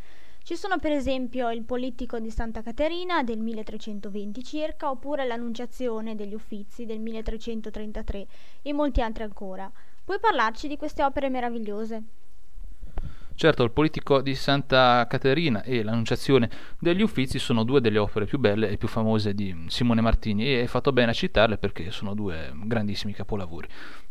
Ci 0.48 0.56
sono 0.56 0.78
per 0.78 0.92
esempio 0.92 1.50
il 1.50 1.62
Politico 1.62 2.18
di 2.18 2.30
Santa 2.30 2.62
Caterina 2.62 3.22
del 3.22 3.38
1320 3.38 4.42
circa, 4.42 4.88
oppure 4.88 5.26
l'Annunciazione 5.26 6.14
degli 6.14 6.32
Uffizi 6.32 6.86
del 6.86 7.00
1333 7.00 8.26
e 8.62 8.72
molti 8.72 9.02
altri 9.02 9.24
ancora. 9.24 9.70
Puoi 10.02 10.18
parlarci 10.18 10.66
di 10.66 10.78
queste 10.78 11.04
opere 11.04 11.28
meravigliose? 11.28 12.02
Certo, 13.34 13.62
il 13.62 13.72
Politico 13.72 14.22
di 14.22 14.34
Santa 14.34 15.06
Caterina 15.06 15.62
e 15.62 15.82
l'Annunciazione 15.82 16.48
degli 16.78 17.02
Uffizi 17.02 17.38
sono 17.38 17.62
due 17.62 17.82
delle 17.82 17.98
opere 17.98 18.24
più 18.24 18.38
belle 18.38 18.70
e 18.70 18.78
più 18.78 18.88
famose 18.88 19.34
di 19.34 19.66
Simone 19.68 20.00
Martini 20.00 20.46
e 20.46 20.60
hai 20.60 20.66
fatto 20.66 20.92
bene 20.92 21.10
a 21.10 21.14
citarle 21.14 21.58
perché 21.58 21.90
sono 21.90 22.14
due 22.14 22.52
grandissimi 22.64 23.12
capolavori. 23.12 23.68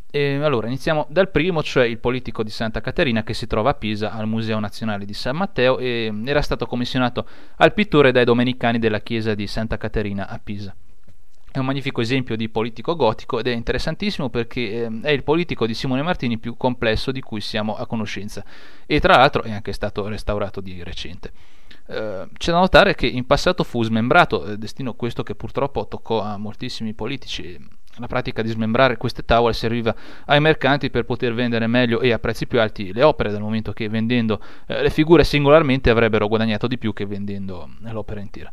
E 0.10 0.36
allora 0.42 0.68
iniziamo 0.68 1.06
dal 1.10 1.30
primo, 1.30 1.62
cioè 1.62 1.86
il 1.86 1.98
politico 1.98 2.42
di 2.42 2.50
Santa 2.50 2.80
Caterina 2.80 3.24
che 3.24 3.34
si 3.34 3.46
trova 3.46 3.72
a 3.72 3.74
Pisa 3.74 4.12
al 4.12 4.26
Museo 4.26 4.58
Nazionale 4.58 5.04
di 5.04 5.14
San 5.14 5.36
Matteo 5.36 5.78
e 5.80 6.14
era 6.26 6.42
stato 6.42 6.66
commissionato 6.66 7.28
al 7.58 7.74
pittore 7.74 8.14
dai 8.14 8.24
domenicani 8.24 8.80
della 8.80 9.02
chiesa 9.02 9.36
di 9.36 9.48
Santa 9.48 9.76
Caterina 9.78 10.30
a 10.30 10.40
Pisa. 10.42 10.74
È 11.52 11.60
un 11.60 11.66
magnifico 11.66 12.02
esempio 12.02 12.38
di 12.38 12.48
politico 12.50 12.96
gotico 12.96 13.40
ed 13.40 13.48
è 13.48 13.52
interessantissimo 13.52 14.30
perché 14.30 14.84
ehm, 14.84 15.04
è 15.04 15.10
il 15.10 15.24
politico 15.24 15.66
di 15.66 15.74
Simone 15.74 16.04
Martini 16.04 16.38
più 16.38 16.56
complesso 16.56 17.12
di 17.12 17.20
cui 17.20 17.42
siamo 17.42 17.76
a 17.76 17.86
conoscenza 17.86 18.46
e 18.86 19.00
tra 19.00 19.18
l'altro 19.18 19.44
è 19.44 19.52
anche 19.52 19.74
stato 19.74 20.08
restaurato 20.08 20.62
di 20.62 20.84
recente. 20.84 21.32
Eh, 21.88 22.28
c'è 22.38 22.52
da 22.52 22.60
notare 22.60 22.96
che 22.96 23.08
in 23.08 23.26
passato 23.26 23.64
fu 23.64 23.84
smembrato, 23.84 24.46
eh, 24.46 24.58
destino 24.58 24.94
questo 24.94 25.24
che 25.24 25.36
purtroppo 25.36 25.88
toccò 25.88 26.22
a 26.22 26.38
moltissimi 26.38 26.94
politici 26.94 27.58
la 27.98 28.08
pratica 28.08 28.42
di 28.42 28.50
smembrare 28.50 28.98
queste 28.98 29.24
tavole 29.24 29.54
serviva 29.54 29.94
ai 30.25 30.39
mercanti 30.39 30.89
per 30.89 31.06
poter 31.06 31.34
vendere 31.34 31.68
meglio 31.68 32.00
e 32.00 32.12
a 32.12 32.20
prezzi 32.20 32.48
più 32.48 32.60
alti 32.60 32.94
le 32.94 33.04
opere, 33.04 33.32
dal 33.32 33.42
momento 33.42 33.74
che 33.74 33.89
vendendo 33.89 34.39
eh, 34.68 34.82
le 34.82 34.89
figure 34.89 35.24
singolarmente 35.24 35.89
avrebbero 35.89 36.27
guadagnato 36.27 36.68
di 36.68 36.77
più 36.77 36.94
che 36.94 37.06
vendendo 37.06 37.70
l'opera 37.82 38.20
intera. 38.20 38.51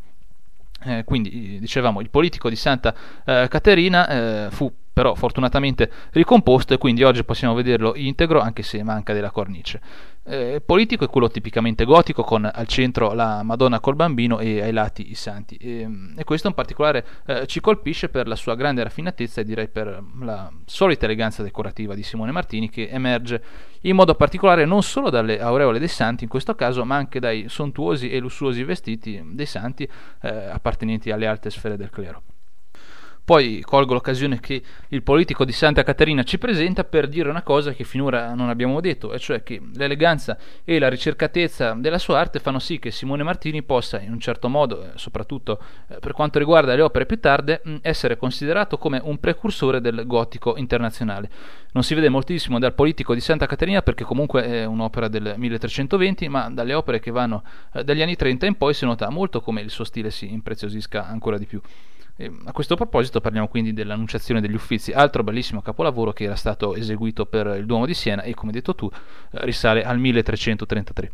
Eh, 0.86 1.04
quindi, 1.04 1.58
dicevamo, 1.58 2.00
il 2.00 2.10
politico 2.10 2.48
di 2.48 2.56
Santa 2.56 2.94
eh, 3.24 3.46
Caterina 3.48 4.08
eh, 4.08 4.50
fu 4.50 4.70
però 4.94 5.14
fortunatamente 5.14 5.90
ricomposto 6.12 6.72
e 6.72 6.78
quindi 6.78 7.02
oggi 7.02 7.24
possiamo 7.24 7.52
vederlo 7.54 7.94
integro 7.96 8.40
anche 8.40 8.62
se 8.62 8.82
manca 8.82 9.12
della 9.12 9.30
cornice. 9.30 9.80
Eh, 10.26 10.62
politico 10.64 11.04
è 11.04 11.08
quello 11.10 11.28
tipicamente 11.28 11.84
gotico 11.84 12.22
con 12.22 12.50
al 12.50 12.66
centro 12.66 13.12
la 13.12 13.42
Madonna 13.42 13.78
col 13.78 13.94
bambino 13.94 14.38
e 14.38 14.62
ai 14.62 14.72
lati 14.72 15.10
i 15.10 15.14
santi 15.14 15.56
e, 15.56 15.86
e 16.16 16.24
questo 16.24 16.48
in 16.48 16.54
particolare 16.54 17.04
eh, 17.26 17.46
ci 17.46 17.60
colpisce 17.60 18.08
per 18.08 18.26
la 18.26 18.34
sua 18.34 18.54
grande 18.54 18.82
raffinatezza 18.82 19.42
e 19.42 19.44
direi 19.44 19.68
per 19.68 20.02
la 20.22 20.50
solita 20.64 21.04
eleganza 21.04 21.42
decorativa 21.42 21.94
di 21.94 22.02
Simone 22.02 22.32
Martini 22.32 22.70
che 22.70 22.88
emerge 22.88 23.42
in 23.82 23.96
modo 23.96 24.14
particolare 24.14 24.64
non 24.64 24.82
solo 24.82 25.10
dalle 25.10 25.38
aureole 25.40 25.78
dei 25.78 25.88
santi 25.88 26.24
in 26.24 26.30
questo 26.30 26.54
caso 26.54 26.86
ma 26.86 26.96
anche 26.96 27.20
dai 27.20 27.50
sontuosi 27.50 28.08
e 28.08 28.18
lussuosi 28.18 28.64
vestiti 28.64 29.22
dei 29.32 29.44
santi 29.44 29.86
eh, 30.22 30.28
appartenenti 30.28 31.10
alle 31.10 31.26
alte 31.26 31.50
sfere 31.50 31.76
del 31.76 31.90
clero. 31.90 32.22
Poi 33.24 33.62
colgo 33.62 33.94
l'occasione 33.94 34.38
che 34.38 34.62
il 34.88 35.02
politico 35.02 35.46
di 35.46 35.52
Santa 35.52 35.82
Caterina 35.82 36.22
ci 36.24 36.36
presenta 36.36 36.84
per 36.84 37.08
dire 37.08 37.30
una 37.30 37.40
cosa 37.40 37.72
che 37.72 37.82
finora 37.82 38.34
non 38.34 38.50
abbiamo 38.50 38.82
detto, 38.82 39.14
e 39.14 39.18
cioè 39.18 39.42
che 39.42 39.62
l'eleganza 39.76 40.36
e 40.62 40.78
la 40.78 40.90
ricercatezza 40.90 41.72
della 41.72 41.96
sua 41.96 42.18
arte 42.18 42.38
fanno 42.38 42.58
sì 42.58 42.78
che 42.78 42.90
Simone 42.90 43.22
Martini 43.22 43.62
possa, 43.62 43.98
in 43.98 44.12
un 44.12 44.20
certo 44.20 44.50
modo, 44.50 44.84
eh, 44.84 44.88
soprattutto 44.96 45.58
eh, 45.88 46.00
per 46.00 46.12
quanto 46.12 46.38
riguarda 46.38 46.74
le 46.74 46.82
opere 46.82 47.06
più 47.06 47.18
tarde, 47.18 47.62
essere 47.80 48.18
considerato 48.18 48.76
come 48.76 49.00
un 49.02 49.18
precursore 49.18 49.80
del 49.80 50.04
gotico 50.06 50.58
internazionale. 50.58 51.30
Non 51.72 51.82
si 51.82 51.94
vede 51.94 52.10
moltissimo 52.10 52.58
dal 52.58 52.74
politico 52.74 53.14
di 53.14 53.20
Santa 53.20 53.46
Caterina 53.46 53.80
perché 53.80 54.04
comunque 54.04 54.44
è 54.44 54.64
un'opera 54.66 55.08
del 55.08 55.32
1320, 55.38 56.28
ma 56.28 56.50
dalle 56.50 56.74
opere 56.74 57.00
che 57.00 57.10
vanno 57.10 57.42
eh, 57.72 57.84
dagli 57.84 58.02
anni 58.02 58.16
30 58.16 58.44
in 58.44 58.56
poi 58.56 58.74
si 58.74 58.84
nota 58.84 59.08
molto 59.08 59.40
come 59.40 59.62
il 59.62 59.70
suo 59.70 59.84
stile 59.84 60.10
si 60.10 60.30
impreziosisca 60.30 61.06
ancora 61.06 61.38
di 61.38 61.46
più. 61.46 61.62
E 62.16 62.30
a 62.44 62.52
questo 62.52 62.76
proposito 62.76 63.20
parliamo 63.20 63.48
quindi 63.48 63.72
dell'Annunciazione 63.72 64.40
degli 64.40 64.54
Uffizi, 64.54 64.92
altro 64.92 65.24
bellissimo 65.24 65.62
capolavoro 65.62 66.12
che 66.12 66.24
era 66.24 66.36
stato 66.36 66.76
eseguito 66.76 67.26
per 67.26 67.46
il 67.58 67.66
Duomo 67.66 67.86
di 67.86 67.94
Siena 67.94 68.22
e 68.22 68.34
come 68.34 68.52
detto 68.52 68.74
tu 68.74 68.88
eh, 68.88 69.44
risale 69.44 69.82
al 69.82 69.98
1333. 69.98 71.10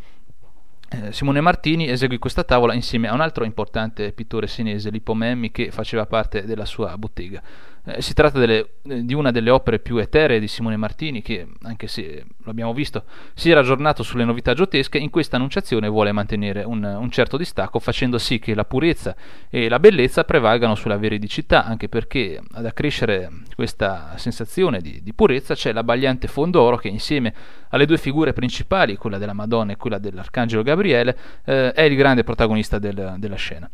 Eh, 0.92 1.12
Simone 1.12 1.40
Martini 1.40 1.88
eseguì 1.88 2.18
questa 2.18 2.42
tavola 2.42 2.74
insieme 2.74 3.08
a 3.08 3.14
un 3.14 3.20
altro 3.20 3.44
importante 3.44 4.12
pittore 4.12 4.48
senese, 4.48 4.90
Lippo 4.90 5.14
Memmi, 5.14 5.52
che 5.52 5.70
faceva 5.70 6.04
parte 6.04 6.44
della 6.44 6.64
sua 6.64 6.98
bottega. 6.98 7.40
Eh, 7.84 8.02
si 8.02 8.12
tratta 8.12 8.38
delle, 8.38 8.74
eh, 8.82 9.04
di 9.04 9.14
una 9.14 9.30
delle 9.30 9.48
opere 9.48 9.78
più 9.78 9.96
eteree 9.96 10.38
di 10.38 10.48
Simone 10.48 10.76
Martini 10.76 11.22
che, 11.22 11.46
anche 11.62 11.86
se 11.86 12.26
lo 12.36 12.50
abbiamo 12.50 12.74
visto, 12.74 13.04
si 13.32 13.50
era 13.50 13.60
aggiornato 13.60 14.02
sulle 14.02 14.24
novità 14.24 14.52
giottesche, 14.52 14.98
in 14.98 15.08
questa 15.08 15.36
annunciazione 15.36 15.88
vuole 15.88 16.12
mantenere 16.12 16.62
un, 16.62 16.84
un, 16.84 17.10
certo 17.10 17.38
distacco 17.38 17.78
facendo 17.78 18.18
sì 18.18 18.38
che 18.38 18.54
la 18.54 18.64
purezza 18.64 19.16
e 19.48 19.68
la 19.68 19.80
bellezza 19.80 20.24
prevalgano 20.24 20.74
sulla 20.74 20.98
veridicità, 20.98 21.64
anche 21.64 21.88
perché 21.88 22.40
ad 22.52 22.66
accrescere 22.66 23.30
questa 23.54 24.14
sensazione 24.16 24.80
di, 24.80 25.00
di 25.02 25.14
purezza 25.14 25.54
c'è 25.54 25.72
l'abbagliante 25.72 26.28
fondo 26.28 26.60
oro 26.60 26.76
che 26.76 26.88
insieme 26.88 27.32
alle 27.70 27.86
due 27.86 27.96
figure 27.96 28.34
principali, 28.34 28.96
quella 28.96 29.16
della 29.16 29.32
Madonna 29.32 29.72
e 29.72 29.76
quella 29.76 29.98
dell'Arcangelo 29.98 30.62
Gabriele, 30.62 31.16
eh, 31.44 31.72
è 31.72 31.82
il 31.82 31.96
grande 31.96 32.24
protagonista 32.24 32.78
del, 32.78 33.14
della 33.18 33.36
scena. 33.36 33.70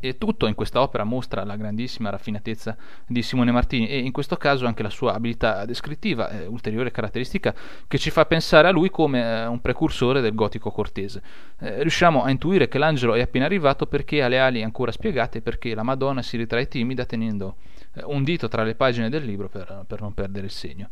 E 0.00 0.18
tutto 0.18 0.46
in 0.46 0.54
questa 0.54 0.80
opera 0.80 1.04
mostra 1.04 1.44
la 1.44 1.56
grandissima 1.56 2.10
raffinatezza 2.10 2.76
di 3.06 3.22
Simone 3.22 3.52
Martini 3.52 3.88
e 3.88 3.98
in 3.98 4.12
questo 4.12 4.36
caso 4.36 4.66
anche 4.66 4.82
la 4.82 4.90
sua 4.90 5.14
abilità 5.14 5.64
descrittiva, 5.64 6.30
eh, 6.30 6.46
ulteriore 6.46 6.90
caratteristica 6.90 7.54
che 7.86 7.98
ci 7.98 8.10
fa 8.10 8.26
pensare 8.26 8.68
a 8.68 8.70
lui 8.70 8.90
come 8.90 9.22
eh, 9.22 9.46
un 9.46 9.60
precursore 9.60 10.20
del 10.20 10.34
gotico 10.34 10.70
cortese. 10.70 11.22
Eh, 11.58 11.80
riusciamo 11.80 12.22
a 12.22 12.30
intuire 12.30 12.68
che 12.68 12.78
l'angelo 12.78 13.14
è 13.14 13.20
appena 13.20 13.44
arrivato 13.44 13.86
perché 13.86 14.22
ha 14.22 14.28
le 14.28 14.38
ali 14.38 14.62
ancora 14.62 14.92
spiegate, 14.92 15.40
perché 15.40 15.74
la 15.74 15.82
Madonna 15.82 16.22
si 16.22 16.36
ritrae 16.36 16.68
timida 16.68 17.04
tenendo 17.04 17.56
eh, 17.94 18.02
un 18.04 18.22
dito 18.24 18.48
tra 18.48 18.62
le 18.62 18.74
pagine 18.74 19.08
del 19.08 19.24
libro 19.24 19.48
per, 19.48 19.84
per 19.86 20.00
non 20.00 20.14
perdere 20.14 20.46
il 20.46 20.52
segno. 20.52 20.88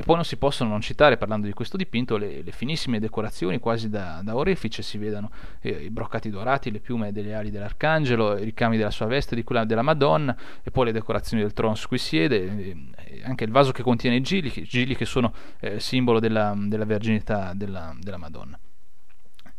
E 0.00 0.04
poi 0.04 0.14
non 0.14 0.24
si 0.24 0.36
possono 0.36 0.70
non 0.70 0.80
citare, 0.80 1.16
parlando 1.16 1.48
di 1.48 1.52
questo 1.52 1.76
dipinto, 1.76 2.16
le, 2.16 2.42
le 2.42 2.52
finissime 2.52 3.00
decorazioni 3.00 3.58
quasi 3.58 3.88
da, 3.88 4.20
da 4.22 4.36
orefice, 4.36 4.80
si 4.80 4.96
vedono 4.96 5.28
eh, 5.60 5.70
i 5.70 5.90
broccati 5.90 6.30
dorati, 6.30 6.70
le 6.70 6.78
piume 6.78 7.10
delle 7.10 7.34
ali 7.34 7.50
dell'arcangelo, 7.50 8.38
i 8.38 8.44
ricami 8.44 8.76
della 8.76 8.92
sua 8.92 9.06
veste, 9.06 9.34
di 9.34 9.42
quella 9.42 9.64
della 9.64 9.82
Madonna, 9.82 10.36
e 10.62 10.70
poi 10.70 10.84
le 10.84 10.92
decorazioni 10.92 11.42
del 11.42 11.52
trono 11.52 11.74
su 11.74 11.88
cui 11.88 11.98
siede, 11.98 12.44
e, 12.46 13.22
anche 13.24 13.42
il 13.42 13.50
vaso 13.50 13.72
che 13.72 13.82
contiene 13.82 14.14
i 14.14 14.20
gili, 14.20 14.50
gili 14.62 14.94
che 14.94 15.04
sono 15.04 15.32
eh, 15.58 15.80
simbolo 15.80 16.20
della, 16.20 16.54
della 16.56 16.84
verginità 16.84 17.52
della, 17.52 17.92
della 17.98 18.18
Madonna. 18.18 18.56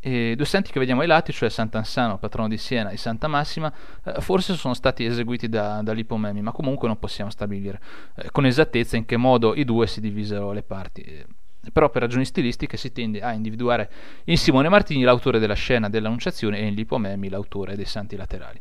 E 0.01 0.33
due 0.35 0.45
santi 0.45 0.71
che 0.71 0.79
vediamo 0.79 1.01
ai 1.01 1.07
lati, 1.07 1.33
cioè 1.33 1.49
Sant'Ansano, 1.49 2.17
patrono 2.17 2.47
di 2.47 2.57
Siena, 2.57 2.89
e 2.89 2.97
Santa 2.97 3.27
Massima, 3.27 3.71
eh, 4.05 4.21
forse 4.21 4.53
sono 4.55 4.73
stati 4.73 5.03
eseguiti 5.03 5.49
da, 5.49 5.81
da 5.81 5.91
Lipomemi, 5.91 6.41
ma 6.41 6.51
comunque 6.51 6.87
non 6.87 6.97
possiamo 6.97 7.29
stabilire 7.29 7.79
eh, 8.15 8.31
con 8.31 8.45
esattezza 8.45 8.95
in 8.95 9.05
che 9.05 9.17
modo 9.17 9.53
i 9.55 9.65
due 9.65 9.87
si 9.87 9.99
divisero 9.99 10.51
le 10.53 10.63
parti. 10.63 11.01
Eh, 11.01 11.25
però 11.73 11.89
per 11.89 12.01
ragioni 12.01 12.23
stilistiche 12.23 12.77
si 12.77 12.91
tende 12.93 13.21
a 13.21 13.33
individuare 13.33 13.91
in 14.25 14.37
Simone 14.37 14.69
Martini 14.69 15.03
l'autore 15.03 15.39
della 15.39 15.53
scena 15.53 15.89
dell'Annunciazione 15.89 16.59
e 16.59 16.67
in 16.67 16.73
Lipomemi 16.73 17.27
l'autore 17.27 17.75
dei 17.75 17.85
santi 17.85 18.15
laterali. 18.15 18.59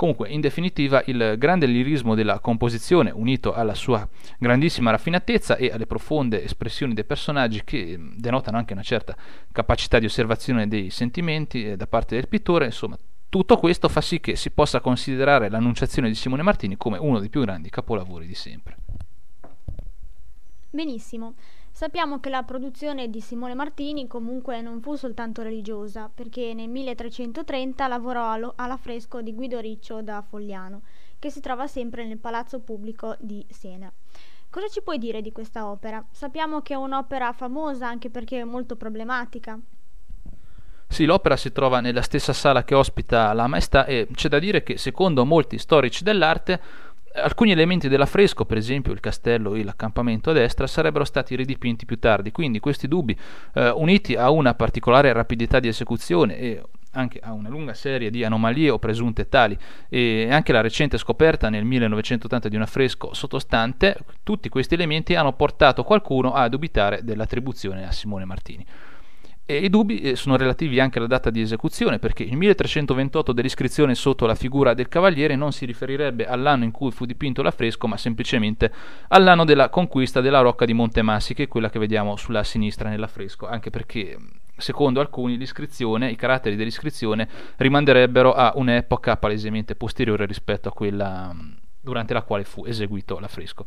Comunque, 0.00 0.30
in 0.30 0.40
definitiva, 0.40 1.02
il 1.08 1.34
grande 1.36 1.66
lirismo 1.66 2.14
della 2.14 2.40
composizione, 2.40 3.10
unito 3.10 3.52
alla 3.52 3.74
sua 3.74 4.08
grandissima 4.38 4.90
raffinatezza 4.90 5.56
e 5.56 5.70
alle 5.70 5.84
profonde 5.84 6.42
espressioni 6.42 6.94
dei 6.94 7.04
personaggi 7.04 7.60
che 7.64 7.98
mm, 7.98 8.12
denotano 8.16 8.56
anche 8.56 8.72
una 8.72 8.82
certa 8.82 9.14
capacità 9.52 9.98
di 9.98 10.06
osservazione 10.06 10.68
dei 10.68 10.88
sentimenti 10.88 11.66
eh, 11.66 11.76
da 11.76 11.86
parte 11.86 12.14
del 12.14 12.28
pittore, 12.28 12.64
insomma, 12.64 12.98
tutto 13.28 13.58
questo 13.58 13.90
fa 13.90 14.00
sì 14.00 14.20
che 14.20 14.36
si 14.36 14.48
possa 14.48 14.80
considerare 14.80 15.50
l'Annunciazione 15.50 16.08
di 16.08 16.14
Simone 16.14 16.40
Martini 16.40 16.78
come 16.78 16.96
uno 16.96 17.18
dei 17.18 17.28
più 17.28 17.42
grandi 17.42 17.68
capolavori 17.68 18.26
di 18.26 18.34
sempre. 18.34 18.78
Benissimo. 20.70 21.34
Sappiamo 21.80 22.20
che 22.20 22.28
la 22.28 22.42
produzione 22.42 23.08
di 23.08 23.22
Simone 23.22 23.54
Martini 23.54 24.06
comunque 24.06 24.60
non 24.60 24.82
fu 24.82 24.96
soltanto 24.96 25.40
religiosa, 25.40 26.10
perché 26.14 26.52
nel 26.52 26.68
1330 26.68 27.88
lavorò 27.88 28.52
all'affresco 28.54 29.22
di 29.22 29.32
Guido 29.32 29.58
Riccio 29.60 30.02
da 30.02 30.20
Fogliano, 30.20 30.82
che 31.18 31.30
si 31.30 31.40
trova 31.40 31.66
sempre 31.66 32.06
nel 32.06 32.18
Palazzo 32.18 32.60
Pubblico 32.60 33.16
di 33.18 33.42
Siena. 33.48 33.90
Cosa 34.50 34.68
ci 34.68 34.82
puoi 34.82 34.98
dire 34.98 35.22
di 35.22 35.32
questa 35.32 35.70
opera? 35.70 36.04
Sappiamo 36.10 36.60
che 36.60 36.74
è 36.74 36.76
un'opera 36.76 37.32
famosa 37.32 37.88
anche 37.88 38.10
perché 38.10 38.40
è 38.40 38.44
molto 38.44 38.76
problematica. 38.76 39.58
Sì, 40.86 41.04
l'opera 41.04 41.36
si 41.36 41.52
trova 41.52 41.80
nella 41.80 42.02
stessa 42.02 42.32
sala 42.32 42.64
che 42.64 42.74
ospita 42.74 43.32
la 43.32 43.46
Maestà 43.46 43.86
e 43.86 44.08
c'è 44.12 44.28
da 44.28 44.40
dire 44.40 44.64
che, 44.64 44.76
secondo 44.76 45.24
molti 45.24 45.56
storici 45.56 46.02
dell'arte, 46.02 46.60
Alcuni 47.12 47.50
elementi 47.50 47.88
dell'affresco, 47.88 48.44
per 48.44 48.56
esempio 48.56 48.92
il 48.92 49.00
castello 49.00 49.54
e 49.54 49.64
l'accampamento 49.64 50.30
a 50.30 50.32
destra, 50.32 50.68
sarebbero 50.68 51.04
stati 51.04 51.34
ridipinti 51.34 51.84
più 51.84 51.98
tardi, 51.98 52.30
quindi 52.30 52.60
questi 52.60 52.86
dubbi, 52.86 53.18
eh, 53.54 53.70
uniti 53.70 54.14
a 54.14 54.30
una 54.30 54.54
particolare 54.54 55.12
rapidità 55.12 55.58
di 55.58 55.66
esecuzione 55.66 56.38
e 56.38 56.62
anche 56.92 57.20
a 57.20 57.32
una 57.32 57.48
lunga 57.48 57.74
serie 57.74 58.10
di 58.10 58.24
anomalie 58.24 58.70
o 58.70 58.78
presunte 58.78 59.28
tali 59.28 59.56
e 59.88 60.28
anche 60.30 60.52
la 60.52 60.60
recente 60.60 60.98
scoperta 60.98 61.48
nel 61.48 61.64
1980 61.64 62.48
di 62.48 62.56
un 62.56 62.62
affresco 62.62 63.12
sottostante, 63.12 63.96
tutti 64.22 64.48
questi 64.48 64.74
elementi 64.74 65.14
hanno 65.14 65.32
portato 65.32 65.82
qualcuno 65.84 66.32
a 66.32 66.48
dubitare 66.48 67.02
dell'attribuzione 67.02 67.86
a 67.86 67.92
Simone 67.92 68.24
Martini. 68.24 68.66
E 69.50 69.64
I 69.64 69.68
dubbi 69.68 70.00
eh, 70.00 70.14
sono 70.14 70.36
relativi 70.36 70.78
anche 70.78 70.98
alla 70.98 71.08
data 71.08 71.28
di 71.28 71.40
esecuzione, 71.40 71.98
perché 71.98 72.22
il 72.22 72.36
1328 72.36 73.32
dell'iscrizione 73.32 73.96
sotto 73.96 74.24
la 74.24 74.36
figura 74.36 74.74
del 74.74 74.86
cavaliere 74.86 75.34
non 75.34 75.50
si 75.50 75.64
riferirebbe 75.64 76.24
all'anno 76.24 76.62
in 76.62 76.70
cui 76.70 76.92
fu 76.92 77.04
dipinto 77.04 77.42
l'affresco, 77.42 77.88
ma 77.88 77.96
semplicemente 77.96 78.72
all'anno 79.08 79.44
della 79.44 79.68
conquista 79.68 80.20
della 80.20 80.38
rocca 80.38 80.64
di 80.64 80.72
Montemassi, 80.72 81.34
che 81.34 81.42
è 81.42 81.48
quella 81.48 81.68
che 81.68 81.80
vediamo 81.80 82.14
sulla 82.14 82.44
sinistra 82.44 82.90
nell'affresco, 82.90 83.48
anche 83.48 83.70
perché 83.70 84.16
secondo 84.56 85.00
alcuni 85.00 85.36
l'iscrizione, 85.36 86.12
i 86.12 86.16
caratteri 86.16 86.54
dell'iscrizione 86.54 87.28
rimanderebbero 87.56 88.32
a 88.32 88.52
un'epoca 88.54 89.16
palesemente 89.16 89.74
posteriore 89.74 90.26
rispetto 90.26 90.68
a 90.68 90.72
quella 90.72 91.34
durante 91.80 92.14
la 92.14 92.22
quale 92.22 92.44
fu 92.44 92.66
eseguito 92.66 93.18
l'affresco. 93.18 93.66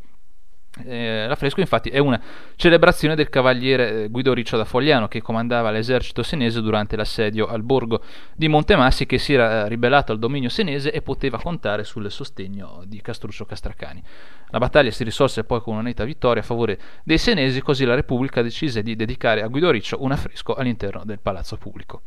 Eh, 0.85 1.27
l'affresco 1.27 1.59
infatti 1.59 1.89
è 1.89 1.99
una 1.99 2.19
celebrazione 2.55 3.13
del 3.13 3.29
cavaliere 3.29 4.05
eh, 4.05 4.07
Guido 4.09 4.33
Riccio 4.33 4.57
da 4.57 4.65
Fogliano 4.65 5.07
che 5.07 5.21
comandava 5.21 5.69
l'esercito 5.69 6.23
senese 6.23 6.61
durante 6.61 6.95
l'assedio 6.95 7.45
al 7.45 7.61
borgo 7.61 8.01
di 8.35 8.47
Montemassi 8.47 9.05
che 9.05 9.19
si 9.19 9.33
era 9.33 9.65
eh, 9.65 9.69
ribellato 9.69 10.11
al 10.11 10.17
dominio 10.17 10.49
senese 10.49 10.91
e 10.91 11.03
poteva 11.03 11.37
contare 11.37 11.83
sul 11.83 12.09
sostegno 12.09 12.81
di 12.87 13.01
Castruccio 13.01 13.45
Castracani. 13.45 14.01
La 14.49 14.57
battaglia 14.57 14.89
si 14.89 15.03
risolse 15.03 15.43
poi 15.43 15.61
con 15.61 15.73
una 15.75 15.83
netta 15.83 16.05
vittoria 16.05 16.41
a 16.41 16.45
favore 16.45 16.79
dei 17.03 17.19
senesi 17.19 17.61
così 17.61 17.85
la 17.85 17.93
Repubblica 17.93 18.41
decise 18.41 18.81
di 18.81 18.95
dedicare 18.95 19.43
a 19.43 19.47
Guido 19.47 19.69
Riccio 19.69 20.01
un 20.01 20.11
affresco 20.11 20.55
all'interno 20.55 21.03
del 21.05 21.19
palazzo 21.19 21.55
pubblico. 21.57 22.01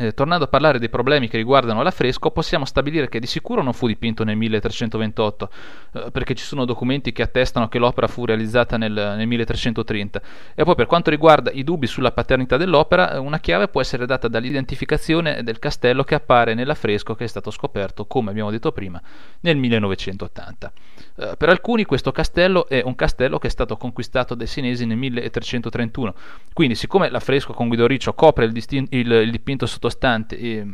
Eh, 0.00 0.14
tornando 0.14 0.46
a 0.46 0.48
parlare 0.48 0.78
dei 0.78 0.88
problemi 0.88 1.28
che 1.28 1.36
riguardano 1.36 1.82
l'affresco, 1.82 2.30
possiamo 2.30 2.64
stabilire 2.64 3.06
che 3.10 3.20
di 3.20 3.26
sicuro 3.26 3.62
non 3.62 3.74
fu 3.74 3.86
dipinto 3.86 4.24
nel 4.24 4.34
1328, 4.34 5.50
eh, 5.92 6.10
perché 6.10 6.34
ci 6.34 6.42
sono 6.42 6.64
documenti 6.64 7.12
che 7.12 7.20
attestano 7.20 7.68
che 7.68 7.78
l'opera 7.78 8.06
fu 8.06 8.24
realizzata 8.24 8.78
nel, 8.78 8.92
nel 8.92 9.26
1330. 9.26 10.22
E 10.54 10.64
poi 10.64 10.74
per 10.74 10.86
quanto 10.86 11.10
riguarda 11.10 11.50
i 11.50 11.64
dubbi 11.64 11.86
sulla 11.86 12.12
paternità 12.12 12.56
dell'opera, 12.56 13.12
eh, 13.12 13.18
una 13.18 13.40
chiave 13.40 13.68
può 13.68 13.82
essere 13.82 14.06
data 14.06 14.26
dall'identificazione 14.26 15.42
del 15.42 15.58
castello 15.58 16.02
che 16.02 16.14
appare 16.14 16.54
nell'affresco 16.54 17.14
che 17.14 17.24
è 17.24 17.28
stato 17.28 17.50
scoperto, 17.50 18.06
come 18.06 18.30
abbiamo 18.30 18.50
detto 18.50 18.72
prima, 18.72 18.98
nel 19.40 19.58
1980. 19.58 20.72
Eh, 21.20 21.36
per 21.36 21.50
alcuni 21.50 21.84
questo 21.84 22.12
castello 22.12 22.66
è 22.66 22.80
un 22.82 22.94
castello 22.94 23.38
che 23.38 23.48
è 23.48 23.50
stato 23.50 23.76
conquistato 23.76 24.34
dai 24.34 24.46
senesi 24.46 24.86
nel 24.86 24.96
1331, 24.96 26.14
quindi 26.54 26.74
siccome 26.74 27.10
l'affresco 27.10 27.52
con 27.52 27.68
Guido 27.68 27.86
Riccio 27.86 28.14
copre 28.14 28.46
il, 28.46 28.52
distin- 28.52 28.86
il, 28.90 29.10
il 29.10 29.30
dipinto 29.30 29.66
sottostante 29.66 30.38
e 30.38 30.66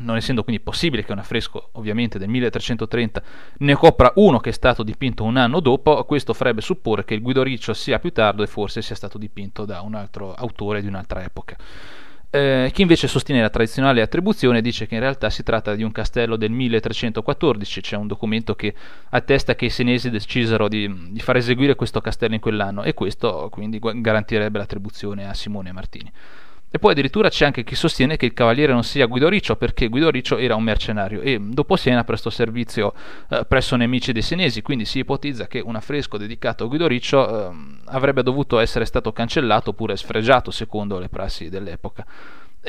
non 0.00 0.14
essendo 0.14 0.44
quindi 0.44 0.62
possibile 0.62 1.04
che 1.04 1.10
un 1.10 1.18
affresco 1.18 1.70
ovviamente 1.72 2.20
del 2.20 2.28
1330 2.28 3.22
ne 3.58 3.74
copra 3.74 4.12
uno 4.14 4.38
che 4.38 4.50
è 4.50 4.52
stato 4.52 4.84
dipinto 4.84 5.24
un 5.24 5.36
anno 5.36 5.58
dopo, 5.58 6.04
questo 6.04 6.34
farebbe 6.34 6.60
supporre 6.60 7.04
che 7.04 7.14
il 7.14 7.20
Guido 7.20 7.42
Riccio 7.42 7.74
sia 7.74 7.98
più 7.98 8.12
tardo 8.12 8.44
e 8.44 8.46
forse 8.46 8.80
sia 8.80 8.94
stato 8.94 9.18
dipinto 9.18 9.64
da 9.64 9.80
un 9.80 9.96
altro 9.96 10.34
autore 10.34 10.82
di 10.82 10.86
un'altra 10.86 11.24
epoca. 11.24 11.56
Eh, 12.30 12.70
chi 12.74 12.82
invece 12.82 13.08
sostiene 13.08 13.40
la 13.40 13.48
tradizionale 13.48 14.02
attribuzione 14.02 14.60
dice 14.60 14.86
che 14.86 14.94
in 14.94 15.00
realtà 15.00 15.30
si 15.30 15.42
tratta 15.42 15.74
di 15.74 15.82
un 15.82 15.92
castello 15.92 16.36
del 16.36 16.50
1314, 16.50 17.80
c'è 17.80 17.96
un 17.96 18.06
documento 18.06 18.54
che 18.54 18.74
attesta 19.10 19.54
che 19.54 19.64
i 19.66 19.70
senesi 19.70 20.10
decisero 20.10 20.68
di, 20.68 21.10
di 21.10 21.20
far 21.20 21.36
eseguire 21.36 21.74
questo 21.74 22.02
castello 22.02 22.34
in 22.34 22.40
quell'anno 22.40 22.82
e 22.82 22.92
questo 22.92 23.48
quindi 23.50 23.78
garantirebbe 23.80 24.58
l'attribuzione 24.58 25.26
a 25.26 25.32
Simone 25.32 25.72
Martini. 25.72 26.12
E 26.70 26.78
poi 26.78 26.92
addirittura 26.92 27.30
c'è 27.30 27.46
anche 27.46 27.64
chi 27.64 27.74
sostiene 27.74 28.16
che 28.16 28.26
il 28.26 28.34
cavaliere 28.34 28.72
non 28.72 28.84
sia 28.84 29.06
Guido 29.06 29.28
Riccio 29.28 29.56
perché 29.56 29.88
Guido 29.88 30.10
Riccio 30.10 30.36
era 30.36 30.54
un 30.54 30.62
mercenario 30.62 31.22
e 31.22 31.38
dopo 31.40 31.76
Siena 31.76 32.04
prestò 32.04 32.28
servizio 32.28 32.92
eh, 33.30 33.46
presso 33.48 33.74
nemici 33.76 34.12
dei 34.12 34.20
senesi, 34.20 34.60
quindi 34.60 34.84
si 34.84 34.98
ipotizza 34.98 35.46
che 35.46 35.60
un 35.60 35.76
affresco 35.76 36.18
dedicato 36.18 36.64
a 36.64 36.66
Guido 36.66 36.86
Riccio 36.86 37.50
eh, 37.50 37.56
avrebbe 37.86 38.22
dovuto 38.22 38.58
essere 38.58 38.84
stato 38.84 39.12
cancellato 39.12 39.70
oppure 39.70 39.96
sfregiato 39.96 40.50
secondo 40.50 40.98
le 40.98 41.08
prassi 41.08 41.48
dell'epoca. 41.48 42.04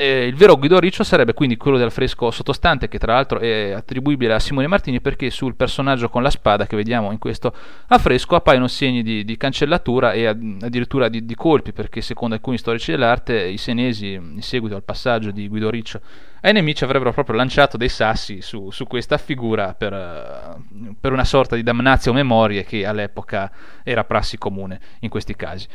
Eh, 0.00 0.24
il 0.26 0.34
vero 0.34 0.56
Guido 0.56 0.80
Riccio 0.80 1.04
sarebbe 1.04 1.34
quindi 1.34 1.58
quello 1.58 1.76
del 1.76 1.90
fresco 1.90 2.30
sottostante, 2.30 2.88
che 2.88 2.98
tra 2.98 3.12
l'altro 3.12 3.38
è 3.38 3.72
attribuibile 3.72 4.32
a 4.32 4.38
Simone 4.38 4.66
Martini 4.66 4.98
perché 4.98 5.28
sul 5.28 5.54
personaggio 5.54 6.08
con 6.08 6.22
la 6.22 6.30
spada 6.30 6.66
che 6.66 6.74
vediamo 6.74 7.12
in 7.12 7.18
questo 7.18 7.54
affresco 7.88 8.34
appaiono 8.34 8.66
segni 8.66 9.02
di, 9.02 9.26
di 9.26 9.36
cancellatura 9.36 10.12
e 10.12 10.24
addirittura 10.24 11.10
di, 11.10 11.26
di, 11.26 11.34
colpi, 11.34 11.74
perché 11.74 12.00
secondo 12.00 12.34
alcuni 12.34 12.56
storici 12.56 12.92
dell'arte 12.92 13.42
i 13.42 13.58
senesi, 13.58 14.14
in 14.14 14.40
seguito 14.40 14.74
al 14.74 14.84
passaggio 14.84 15.32
di 15.32 15.46
Guido 15.48 15.68
Riccio 15.68 16.00
ai 16.40 16.54
nemici, 16.54 16.82
avrebbero 16.82 17.12
proprio 17.12 17.36
lanciato 17.36 17.76
dei 17.76 17.90
sassi 17.90 18.40
su, 18.40 18.70
su 18.70 18.86
questa 18.86 19.18
figura 19.18 19.74
per, 19.74 20.62
per 20.98 21.12
una 21.12 21.24
sorta 21.24 21.56
di 21.56 21.62
damnatio 21.62 22.14
memorie 22.14 22.64
che 22.64 22.86
all'epoca 22.86 23.52
era 23.82 24.04
prassi 24.04 24.38
comune 24.38 24.80
in 25.00 25.10
questi 25.10 25.36
casi. 25.36 25.66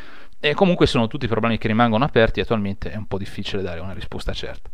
E 0.45 0.53
comunque 0.53 0.85
sono 0.85 1.07
tutti 1.07 1.25
problemi 1.25 1.57
che 1.57 1.67
rimangono 1.67 2.03
aperti 2.03 2.37
e 2.39 2.43
attualmente 2.43 2.91
è 2.91 2.95
un 2.95 3.07
po' 3.07 3.17
difficile 3.17 3.63
dare 3.63 3.79
una 3.79 3.93
risposta 3.93 4.31
certa. 4.31 4.69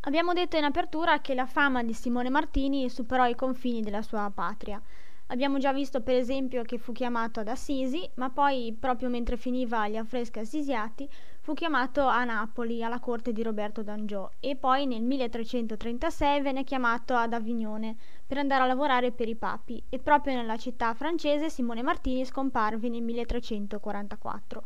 Abbiamo 0.00 0.32
detto 0.32 0.56
in 0.56 0.64
apertura 0.64 1.20
che 1.20 1.34
la 1.34 1.44
fama 1.44 1.82
di 1.82 1.92
Simone 1.92 2.30
Martini 2.30 2.88
superò 2.88 3.26
i 3.26 3.34
confini 3.34 3.82
della 3.82 4.00
sua 4.00 4.32
patria. 4.34 4.80
Abbiamo 5.26 5.58
già 5.58 5.74
visto 5.74 6.00
per 6.00 6.14
esempio 6.14 6.62
che 6.62 6.78
fu 6.78 6.92
chiamato 6.92 7.40
ad 7.40 7.48
Assisi, 7.48 8.08
ma 8.14 8.30
poi, 8.30 8.74
proprio 8.80 9.10
mentre 9.10 9.36
finiva 9.36 9.86
gli 9.86 9.96
affreschi 9.96 10.38
assisiati, 10.38 11.06
fu 11.48 11.54
chiamato 11.54 12.02
a 12.02 12.24
Napoli 12.24 12.84
alla 12.84 13.00
corte 13.00 13.32
di 13.32 13.42
Roberto 13.42 13.82
d'Angiò 13.82 14.30
e 14.38 14.54
poi 14.54 14.84
nel 14.84 15.00
1336 15.00 16.42
venne 16.42 16.62
chiamato 16.62 17.14
ad 17.14 17.32
Avignone 17.32 17.96
per 18.26 18.36
andare 18.36 18.64
a 18.64 18.66
lavorare 18.66 19.12
per 19.12 19.30
i 19.30 19.34
papi 19.34 19.82
e 19.88 19.98
proprio 19.98 20.34
nella 20.34 20.58
città 20.58 20.92
francese 20.92 21.48
Simone 21.48 21.80
Martini 21.80 22.26
scomparve 22.26 22.90
nel 22.90 23.00
1344. 23.00 24.64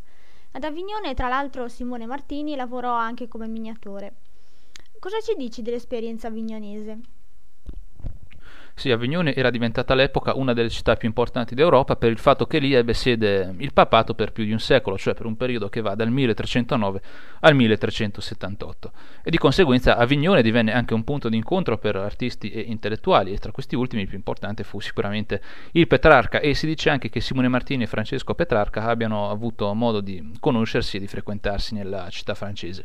Ad 0.50 0.64
Avignone, 0.64 1.14
tra 1.14 1.28
l'altro, 1.28 1.68
Simone 1.68 2.04
Martini 2.04 2.56
lavorò 2.56 2.94
anche 2.96 3.28
come 3.28 3.46
miniatore. 3.46 4.14
Cosa 4.98 5.20
ci 5.20 5.36
dici 5.36 5.62
dell'esperienza 5.62 6.26
avignonese? 6.26 7.00
Sì, 8.74 8.90
Avignone 8.90 9.34
era 9.34 9.50
diventata 9.50 9.92
all'epoca 9.92 10.34
una 10.34 10.54
delle 10.54 10.70
città 10.70 10.96
più 10.96 11.06
importanti 11.06 11.54
d'Europa 11.54 11.94
per 11.96 12.10
il 12.10 12.18
fatto 12.18 12.46
che 12.46 12.58
lì 12.58 12.72
ebbe 12.72 12.94
sede 12.94 13.54
il 13.58 13.72
papato 13.72 14.14
per 14.14 14.32
più 14.32 14.44
di 14.44 14.52
un 14.52 14.58
secolo, 14.58 14.96
cioè 14.96 15.14
per 15.14 15.26
un 15.26 15.36
periodo 15.36 15.68
che 15.68 15.80
va 15.82 15.94
dal 15.94 16.10
1309 16.10 17.00
al 17.40 17.54
1378. 17.54 18.92
E 19.22 19.30
di 19.30 19.38
conseguenza 19.38 19.96
Avignone 19.96 20.42
divenne 20.42 20.72
anche 20.72 20.94
un 20.94 21.04
punto 21.04 21.28
di 21.28 21.36
incontro 21.36 21.76
per 21.78 21.96
artisti 21.96 22.50
e 22.50 22.60
intellettuali 22.60 23.32
e 23.32 23.38
tra 23.38 23.52
questi 23.52 23.76
ultimi 23.76 24.02
il 24.02 24.08
più 24.08 24.16
importante 24.16 24.64
fu 24.64 24.80
sicuramente 24.80 25.40
il 25.72 25.86
Petrarca 25.86 26.40
e 26.40 26.54
si 26.54 26.66
dice 26.66 26.90
anche 26.90 27.10
che 27.10 27.20
Simone 27.20 27.48
Martini 27.48 27.84
e 27.84 27.86
Francesco 27.86 28.34
Petrarca 28.34 28.84
abbiano 28.84 29.30
avuto 29.30 29.72
modo 29.74 30.00
di 30.00 30.32
conoscersi 30.40 30.96
e 30.96 31.00
di 31.00 31.06
frequentarsi 31.06 31.74
nella 31.74 32.08
città 32.08 32.34
francese. 32.34 32.84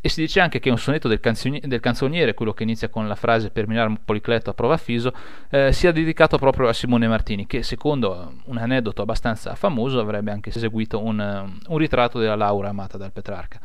E 0.00 0.08
si 0.08 0.20
dice 0.20 0.38
anche 0.38 0.60
che 0.60 0.70
un 0.70 0.78
sonetto 0.78 1.08
del, 1.08 1.18
canzoni- 1.18 1.60
del 1.64 1.80
canzoniere, 1.80 2.32
quello 2.32 2.52
che 2.52 2.62
inizia 2.62 2.88
con 2.88 3.08
la 3.08 3.16
frase 3.16 3.50
per 3.50 3.66
minare 3.66 3.88
un 3.88 3.98
policletto 4.04 4.50
a 4.50 4.54
prova 4.54 4.76
fiso, 4.76 5.12
eh, 5.50 5.72
sia 5.72 5.90
dedicato 5.90 6.38
proprio 6.38 6.68
a 6.68 6.72
Simone 6.72 7.08
Martini, 7.08 7.46
che 7.46 7.64
secondo 7.64 8.34
un 8.44 8.58
aneddoto 8.58 9.02
abbastanza 9.02 9.56
famoso 9.56 9.98
avrebbe 9.98 10.30
anche 10.30 10.50
eseguito 10.50 11.02
un, 11.02 11.58
un 11.66 11.78
ritratto 11.78 12.20
della 12.20 12.36
Laura 12.36 12.68
amata 12.68 12.96
dal 12.96 13.10
Petrarca. 13.10 13.60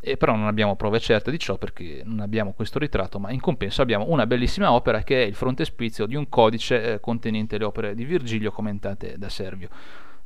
E 0.00 0.16
però 0.16 0.34
non 0.34 0.48
abbiamo 0.48 0.74
prove 0.74 0.98
certe 0.98 1.30
di 1.30 1.38
ciò 1.38 1.56
perché 1.56 2.02
non 2.04 2.18
abbiamo 2.18 2.52
questo 2.52 2.80
ritratto, 2.80 3.20
ma 3.20 3.30
in 3.30 3.40
compenso 3.40 3.80
abbiamo 3.80 4.06
una 4.08 4.26
bellissima 4.26 4.72
opera 4.72 5.02
che 5.04 5.22
è 5.22 5.26
il 5.26 5.34
frontespizio 5.34 6.06
di 6.06 6.16
un 6.16 6.28
codice 6.28 6.94
eh, 6.94 7.00
contenente 7.00 7.58
le 7.58 7.64
opere 7.64 7.94
di 7.94 8.04
Virgilio 8.04 8.50
commentate 8.50 9.14
da 9.18 9.28
Servio. 9.28 9.68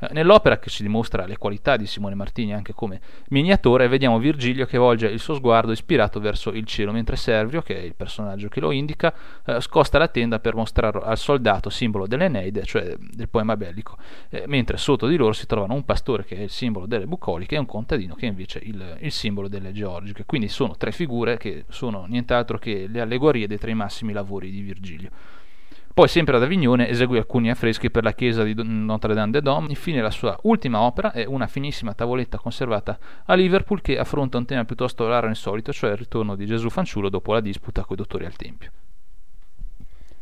Eh, 0.00 0.08
nell'opera 0.12 0.58
che 0.58 0.70
ci 0.70 0.82
dimostra 0.82 1.26
le 1.26 1.36
qualità 1.36 1.76
di 1.76 1.86
Simone 1.86 2.14
Martini 2.14 2.54
anche 2.54 2.72
come 2.72 3.00
miniatore, 3.28 3.88
vediamo 3.88 4.18
Virgilio 4.18 4.66
che 4.66 4.78
volge 4.78 5.08
il 5.08 5.20
suo 5.20 5.34
sguardo 5.34 5.72
ispirato 5.72 6.20
verso 6.20 6.50
il 6.50 6.64
cielo, 6.64 6.92
mentre 6.92 7.16
Servio, 7.16 7.60
che 7.60 7.76
è 7.76 7.82
il 7.82 7.94
personaggio 7.94 8.48
che 8.48 8.60
lo 8.60 8.70
indica, 8.70 9.12
eh, 9.44 9.60
scosta 9.60 9.98
la 9.98 10.08
tenda 10.08 10.38
per 10.38 10.54
mostrarlo 10.54 11.02
al 11.02 11.18
soldato, 11.18 11.68
simbolo 11.70 12.06
dell'Eneide, 12.06 12.64
cioè 12.64 12.96
del 12.98 13.28
poema 13.28 13.56
bellico, 13.56 13.96
eh, 14.30 14.44
mentre 14.46 14.76
sotto 14.78 15.06
di 15.06 15.16
loro 15.16 15.32
si 15.32 15.46
trovano 15.46 15.74
un 15.74 15.84
pastore 15.84 16.24
che 16.24 16.36
è 16.36 16.40
il 16.40 16.50
simbolo 16.50 16.86
delle 16.86 17.06
bucoliche 17.06 17.56
e 17.56 17.58
un 17.58 17.66
contadino 17.66 18.14
che 18.14 18.26
è 18.26 18.28
invece 18.28 18.60
il, 18.62 18.96
il 19.00 19.12
simbolo 19.12 19.48
delle 19.48 19.72
georgiche. 19.72 20.24
Quindi 20.24 20.48
sono 20.48 20.76
tre 20.76 20.92
figure 20.92 21.36
che 21.36 21.64
sono 21.68 22.06
nient'altro 22.06 22.58
che 22.58 22.86
le 22.88 23.00
allegorie 23.00 23.46
dei 23.46 23.58
tre 23.58 23.74
massimi 23.74 24.12
lavori 24.12 24.50
di 24.50 24.60
Virgilio. 24.60 25.10
Poi, 25.92 26.06
sempre 26.08 26.36
ad 26.36 26.42
Avignone, 26.42 26.88
eseguì 26.88 27.18
alcuni 27.18 27.50
affreschi 27.50 27.90
per 27.90 28.04
la 28.04 28.12
chiesa 28.12 28.42
di 28.42 28.54
Notre-Dame-des-Dômes. 28.56 29.68
Infine, 29.70 30.00
la 30.00 30.10
sua 30.10 30.38
ultima 30.42 30.80
opera 30.80 31.12
è 31.12 31.24
una 31.24 31.46
finissima 31.46 31.94
tavoletta 31.94 32.38
conservata 32.38 32.98
a 33.24 33.34
Liverpool 33.34 33.80
che 33.80 33.98
affronta 33.98 34.38
un 34.38 34.46
tema 34.46 34.64
piuttosto 34.64 35.06
raro 35.08 35.26
e 35.26 35.30
insolito, 35.30 35.72
cioè 35.72 35.90
il 35.90 35.96
ritorno 35.96 36.36
di 36.36 36.46
Gesù 36.46 36.70
fanciullo 36.70 37.08
dopo 37.08 37.32
la 37.32 37.40
disputa 37.40 37.84
coi 37.84 37.96
dottori 37.96 38.24
al 38.24 38.36
Tempio. 38.36 38.70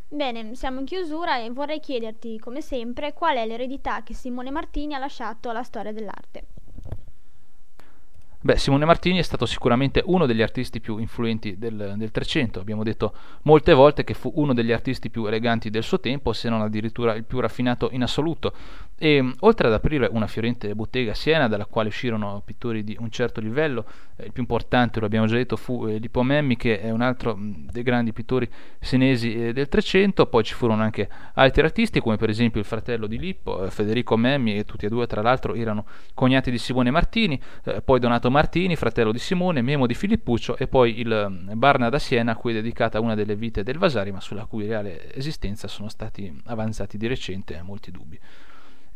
Bene, 0.09 0.55
siamo 0.55 0.81
in 0.81 0.87
chiusura 0.87 1.39
e 1.39 1.51
vorrei 1.51 1.81
chiederti, 1.81 2.39
come 2.39 2.63
sempre, 2.63 3.13
qual 3.13 3.37
è 3.37 3.47
l'eredità 3.47 4.03
che 4.03 4.15
Simone 4.15 4.51
Martini 4.51 4.95
ha 4.95 4.99
lasciato 4.99 5.51
alla 5.51 5.63
storia 5.63 5.93
dell'arte. 5.93 6.47
Beh, 8.41 8.57
Simone 8.57 8.85
Martini 8.85 9.19
è 9.19 9.23
stato 9.23 9.47
sicuramente 9.47 10.01
uno 10.07 10.25
degli 10.25 10.43
artisti 10.43 10.79
più 10.79 10.99
influenti 10.99 11.59
del, 11.59 12.09
Trecento, 12.13 12.61
abbiamo 12.61 12.85
detto 12.85 13.13
molte 13.43 13.73
volte 13.73 14.05
che 14.05 14.15
fu 14.15 14.31
uno 14.37 14.55
degli 14.55 14.71
artisti 14.71 15.11
più 15.11 15.27
eleganti 15.27 15.71
del 15.71 15.83
suo 15.83 15.99
tempo, 15.99 16.33
se 16.33 16.49
non 16.49 16.61
addirittura 16.61 17.17
il 17.17 17.25
più 17.25 17.41
raffinato 17.41 17.89
in 17.91 18.03
assoluto. 18.05 18.53
E 19.01 19.35
oltre 19.41 19.69
ad 19.69 19.73
aprire 19.73 20.09
una 20.11 20.27
fiorente 20.27 20.75
bottega 20.75 21.13
a 21.13 21.15
Siena, 21.15 21.47
dalla 21.47 21.67
quale 21.67 21.89
uscirono 21.89 22.43
pittori 22.45 22.83
di 22.83 22.97
un 22.99 23.11
certo 23.11 23.41
livello, 23.41 23.85
eh, 24.17 24.27
il 24.27 24.33
più 24.33 24.43
importante, 24.43 24.99
lo 24.99 25.07
abbiamo 25.07 25.27
già 25.27 25.37
detto, 25.37 25.57
fu 25.57 25.87
eh, 25.87 25.99
Lippo 25.99 26.25
Memmi, 26.25 26.57
che 26.57 26.81
è 26.81 26.91
un 26.91 27.01
altro 27.01 27.37
dei 27.39 27.85
grandi 27.85 28.13
pittori 28.13 28.49
senesi 28.81 29.35
eh, 29.35 29.53
del 29.53 29.69
Trecento, 29.69 30.27
poi 30.27 30.43
ci 30.43 30.55
furono 30.55 30.83
anche 30.83 31.09
altri 31.35 31.63
artisti, 31.63 32.01
come 32.01 32.17
per 32.17 32.29
esempio 32.29 32.59
il 32.59 32.67
fratello 32.67 33.07
di 33.07 33.19
Lippo, 33.19 33.65
eh, 33.65 33.71
Federico 33.71 34.17
Memmi, 34.17 34.59
e 34.59 34.65
tutti 34.65 34.87
e 34.87 34.89
due 34.89 35.07
tra 35.07 35.23
l'altro 35.23 35.55
erano 35.55 35.87
cognati 36.15 36.51
di 36.51 36.59
Simone 36.59 36.91
Martini, 36.91 37.41
eh, 37.65 37.81
poi 37.81 38.01
Donato 38.01 38.28
Donato 38.29 38.31
Martini, 38.31 38.77
fratello 38.77 39.11
di 39.11 39.19
Simone, 39.19 39.63
Memo 39.63 39.87
di 39.87 39.95
Filippuccio 39.95 40.57
e 40.59 40.67
poi 40.67 41.01
il 41.01 41.27
mm, 41.29 41.51
Barna 41.55 41.89
da 41.89 41.99
Siena 41.99 42.33
a 42.33 42.37
cui 42.37 42.53
è 42.53 42.55
dedicata 42.55 43.01
una 43.01 43.15
delle 43.15 43.35
vite 43.35 43.63
del 43.63 43.79
Vasari 43.79 44.13
ma 44.13 44.21
sulla 44.21 44.45
cui 44.45 44.67
reale 44.67 45.15
esistenza 45.15 45.67
sono 45.67 45.89
stati 45.89 46.31
avanzati 46.47 46.99
di 46.99 47.07
recente 47.07 47.61
molti 47.63 47.91
dubbi. 47.91 48.19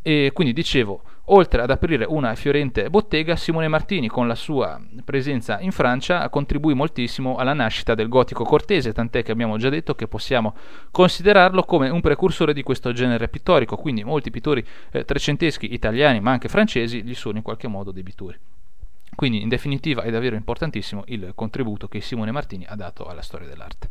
E 0.02 0.32
quindi 0.34 0.52
dicevo, 0.52 1.02
oltre 1.26 1.62
ad 1.62 1.70
aprire 1.70 2.04
una 2.04 2.34
fiorente 2.34 2.90
bottega, 2.90 3.36
Simone 3.36 3.68
Martini 3.68 4.08
con 4.08 4.26
la 4.26 4.34
sua 4.34 4.80
presenza 5.04 5.60
in 5.60 5.70
Francia 5.70 6.28
contribuì 6.28 6.74
moltissimo 6.74 7.36
alla 7.36 7.54
nascita 7.54 7.94
del 7.94 8.08
gotico 8.08 8.44
cortese, 8.44 8.92
tant'è 8.92 9.22
che 9.22 9.32
abbiamo 9.32 9.56
già 9.56 9.68
detto 9.68 9.94
che 9.94 10.08
possiamo 10.08 10.54
considerarlo 10.90 11.62
come 11.62 11.88
un 11.88 12.00
precursore 12.00 12.52
di 12.52 12.62
questo 12.62 12.92
genere 12.92 13.28
pittorico, 13.28 13.76
quindi 13.76 14.04
molti 14.04 14.30
pittori 14.30 14.64
eh, 14.90 15.04
trecenteschi 15.04 15.72
italiani 15.72 16.20
ma 16.20 16.32
anche 16.32 16.48
francesi 16.48 17.02
gli 17.02 17.14
sono 17.14 17.36
in 17.36 17.42
qualche 17.42 17.68
modo 17.68 17.92
debitori. 17.92 18.38
Quindi 19.22 19.40
in 19.40 19.48
definitiva 19.48 20.02
è 20.02 20.10
davvero 20.10 20.34
importantissimo 20.34 21.04
il 21.06 21.30
contributo 21.36 21.86
che 21.86 22.00
Simone 22.00 22.32
Martini 22.32 22.66
ha 22.66 22.74
dato 22.74 23.04
alla 23.04 23.22
storia 23.22 23.46
dell'arte. 23.46 23.88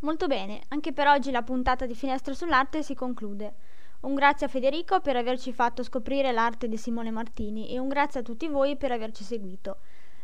Molto 0.00 0.26
bene, 0.26 0.60
anche 0.68 0.92
per 0.92 1.06
oggi 1.06 1.30
la 1.30 1.40
puntata 1.40 1.86
di 1.86 1.94
Finestre 1.94 2.34
sull'arte 2.34 2.82
si 2.82 2.94
conclude. 2.94 3.54
Un 4.00 4.14
grazie 4.14 4.44
a 4.44 4.50
Federico 4.50 5.00
per 5.00 5.16
averci 5.16 5.54
fatto 5.54 5.82
scoprire 5.82 6.32
l'arte 6.32 6.68
di 6.68 6.76
Simone 6.76 7.10
Martini 7.10 7.70
e 7.70 7.78
un 7.78 7.88
grazie 7.88 8.20
a 8.20 8.22
tutti 8.22 8.46
voi 8.46 8.76
per 8.76 8.92
averci 8.92 9.24
seguito. 9.24 9.78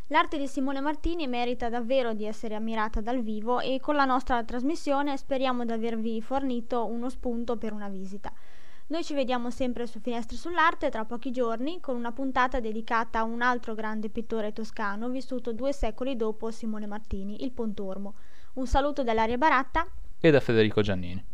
L'arte 0.08 0.36
di 0.36 0.46
Simone 0.46 0.80
Martini 0.80 1.26
merita 1.26 1.70
davvero 1.70 2.12
di 2.12 2.26
essere 2.26 2.54
ammirata 2.54 3.00
dal 3.00 3.22
vivo 3.22 3.60
e 3.60 3.80
con 3.80 3.94
la 3.94 4.04
nostra 4.04 4.44
trasmissione 4.44 5.16
speriamo 5.16 5.64
di 5.64 5.72
avervi 5.72 6.20
fornito 6.20 6.84
uno 6.84 7.08
spunto 7.08 7.56
per 7.56 7.72
una 7.72 7.88
visita. 7.88 8.30
Noi 8.90 9.04
ci 9.04 9.14
vediamo 9.14 9.50
sempre 9.50 9.86
su 9.86 10.00
Finestre 10.00 10.36
sull'Arte 10.36 10.90
tra 10.90 11.04
pochi 11.04 11.30
giorni 11.30 11.78
con 11.78 11.94
una 11.94 12.10
puntata 12.10 12.58
dedicata 12.58 13.20
a 13.20 13.22
un 13.22 13.40
altro 13.40 13.76
grande 13.76 14.08
pittore 14.08 14.52
toscano 14.52 15.08
vissuto 15.08 15.52
due 15.52 15.72
secoli 15.72 16.16
dopo 16.16 16.50
Simone 16.50 16.86
Martini, 16.88 17.44
il 17.44 17.52
Pontormo. 17.52 18.14
Un 18.54 18.66
saluto 18.66 19.04
dall'Aria 19.04 19.38
Baratta 19.38 19.86
e 20.18 20.30
da 20.32 20.40
Federico 20.40 20.82
Giannini. 20.82 21.29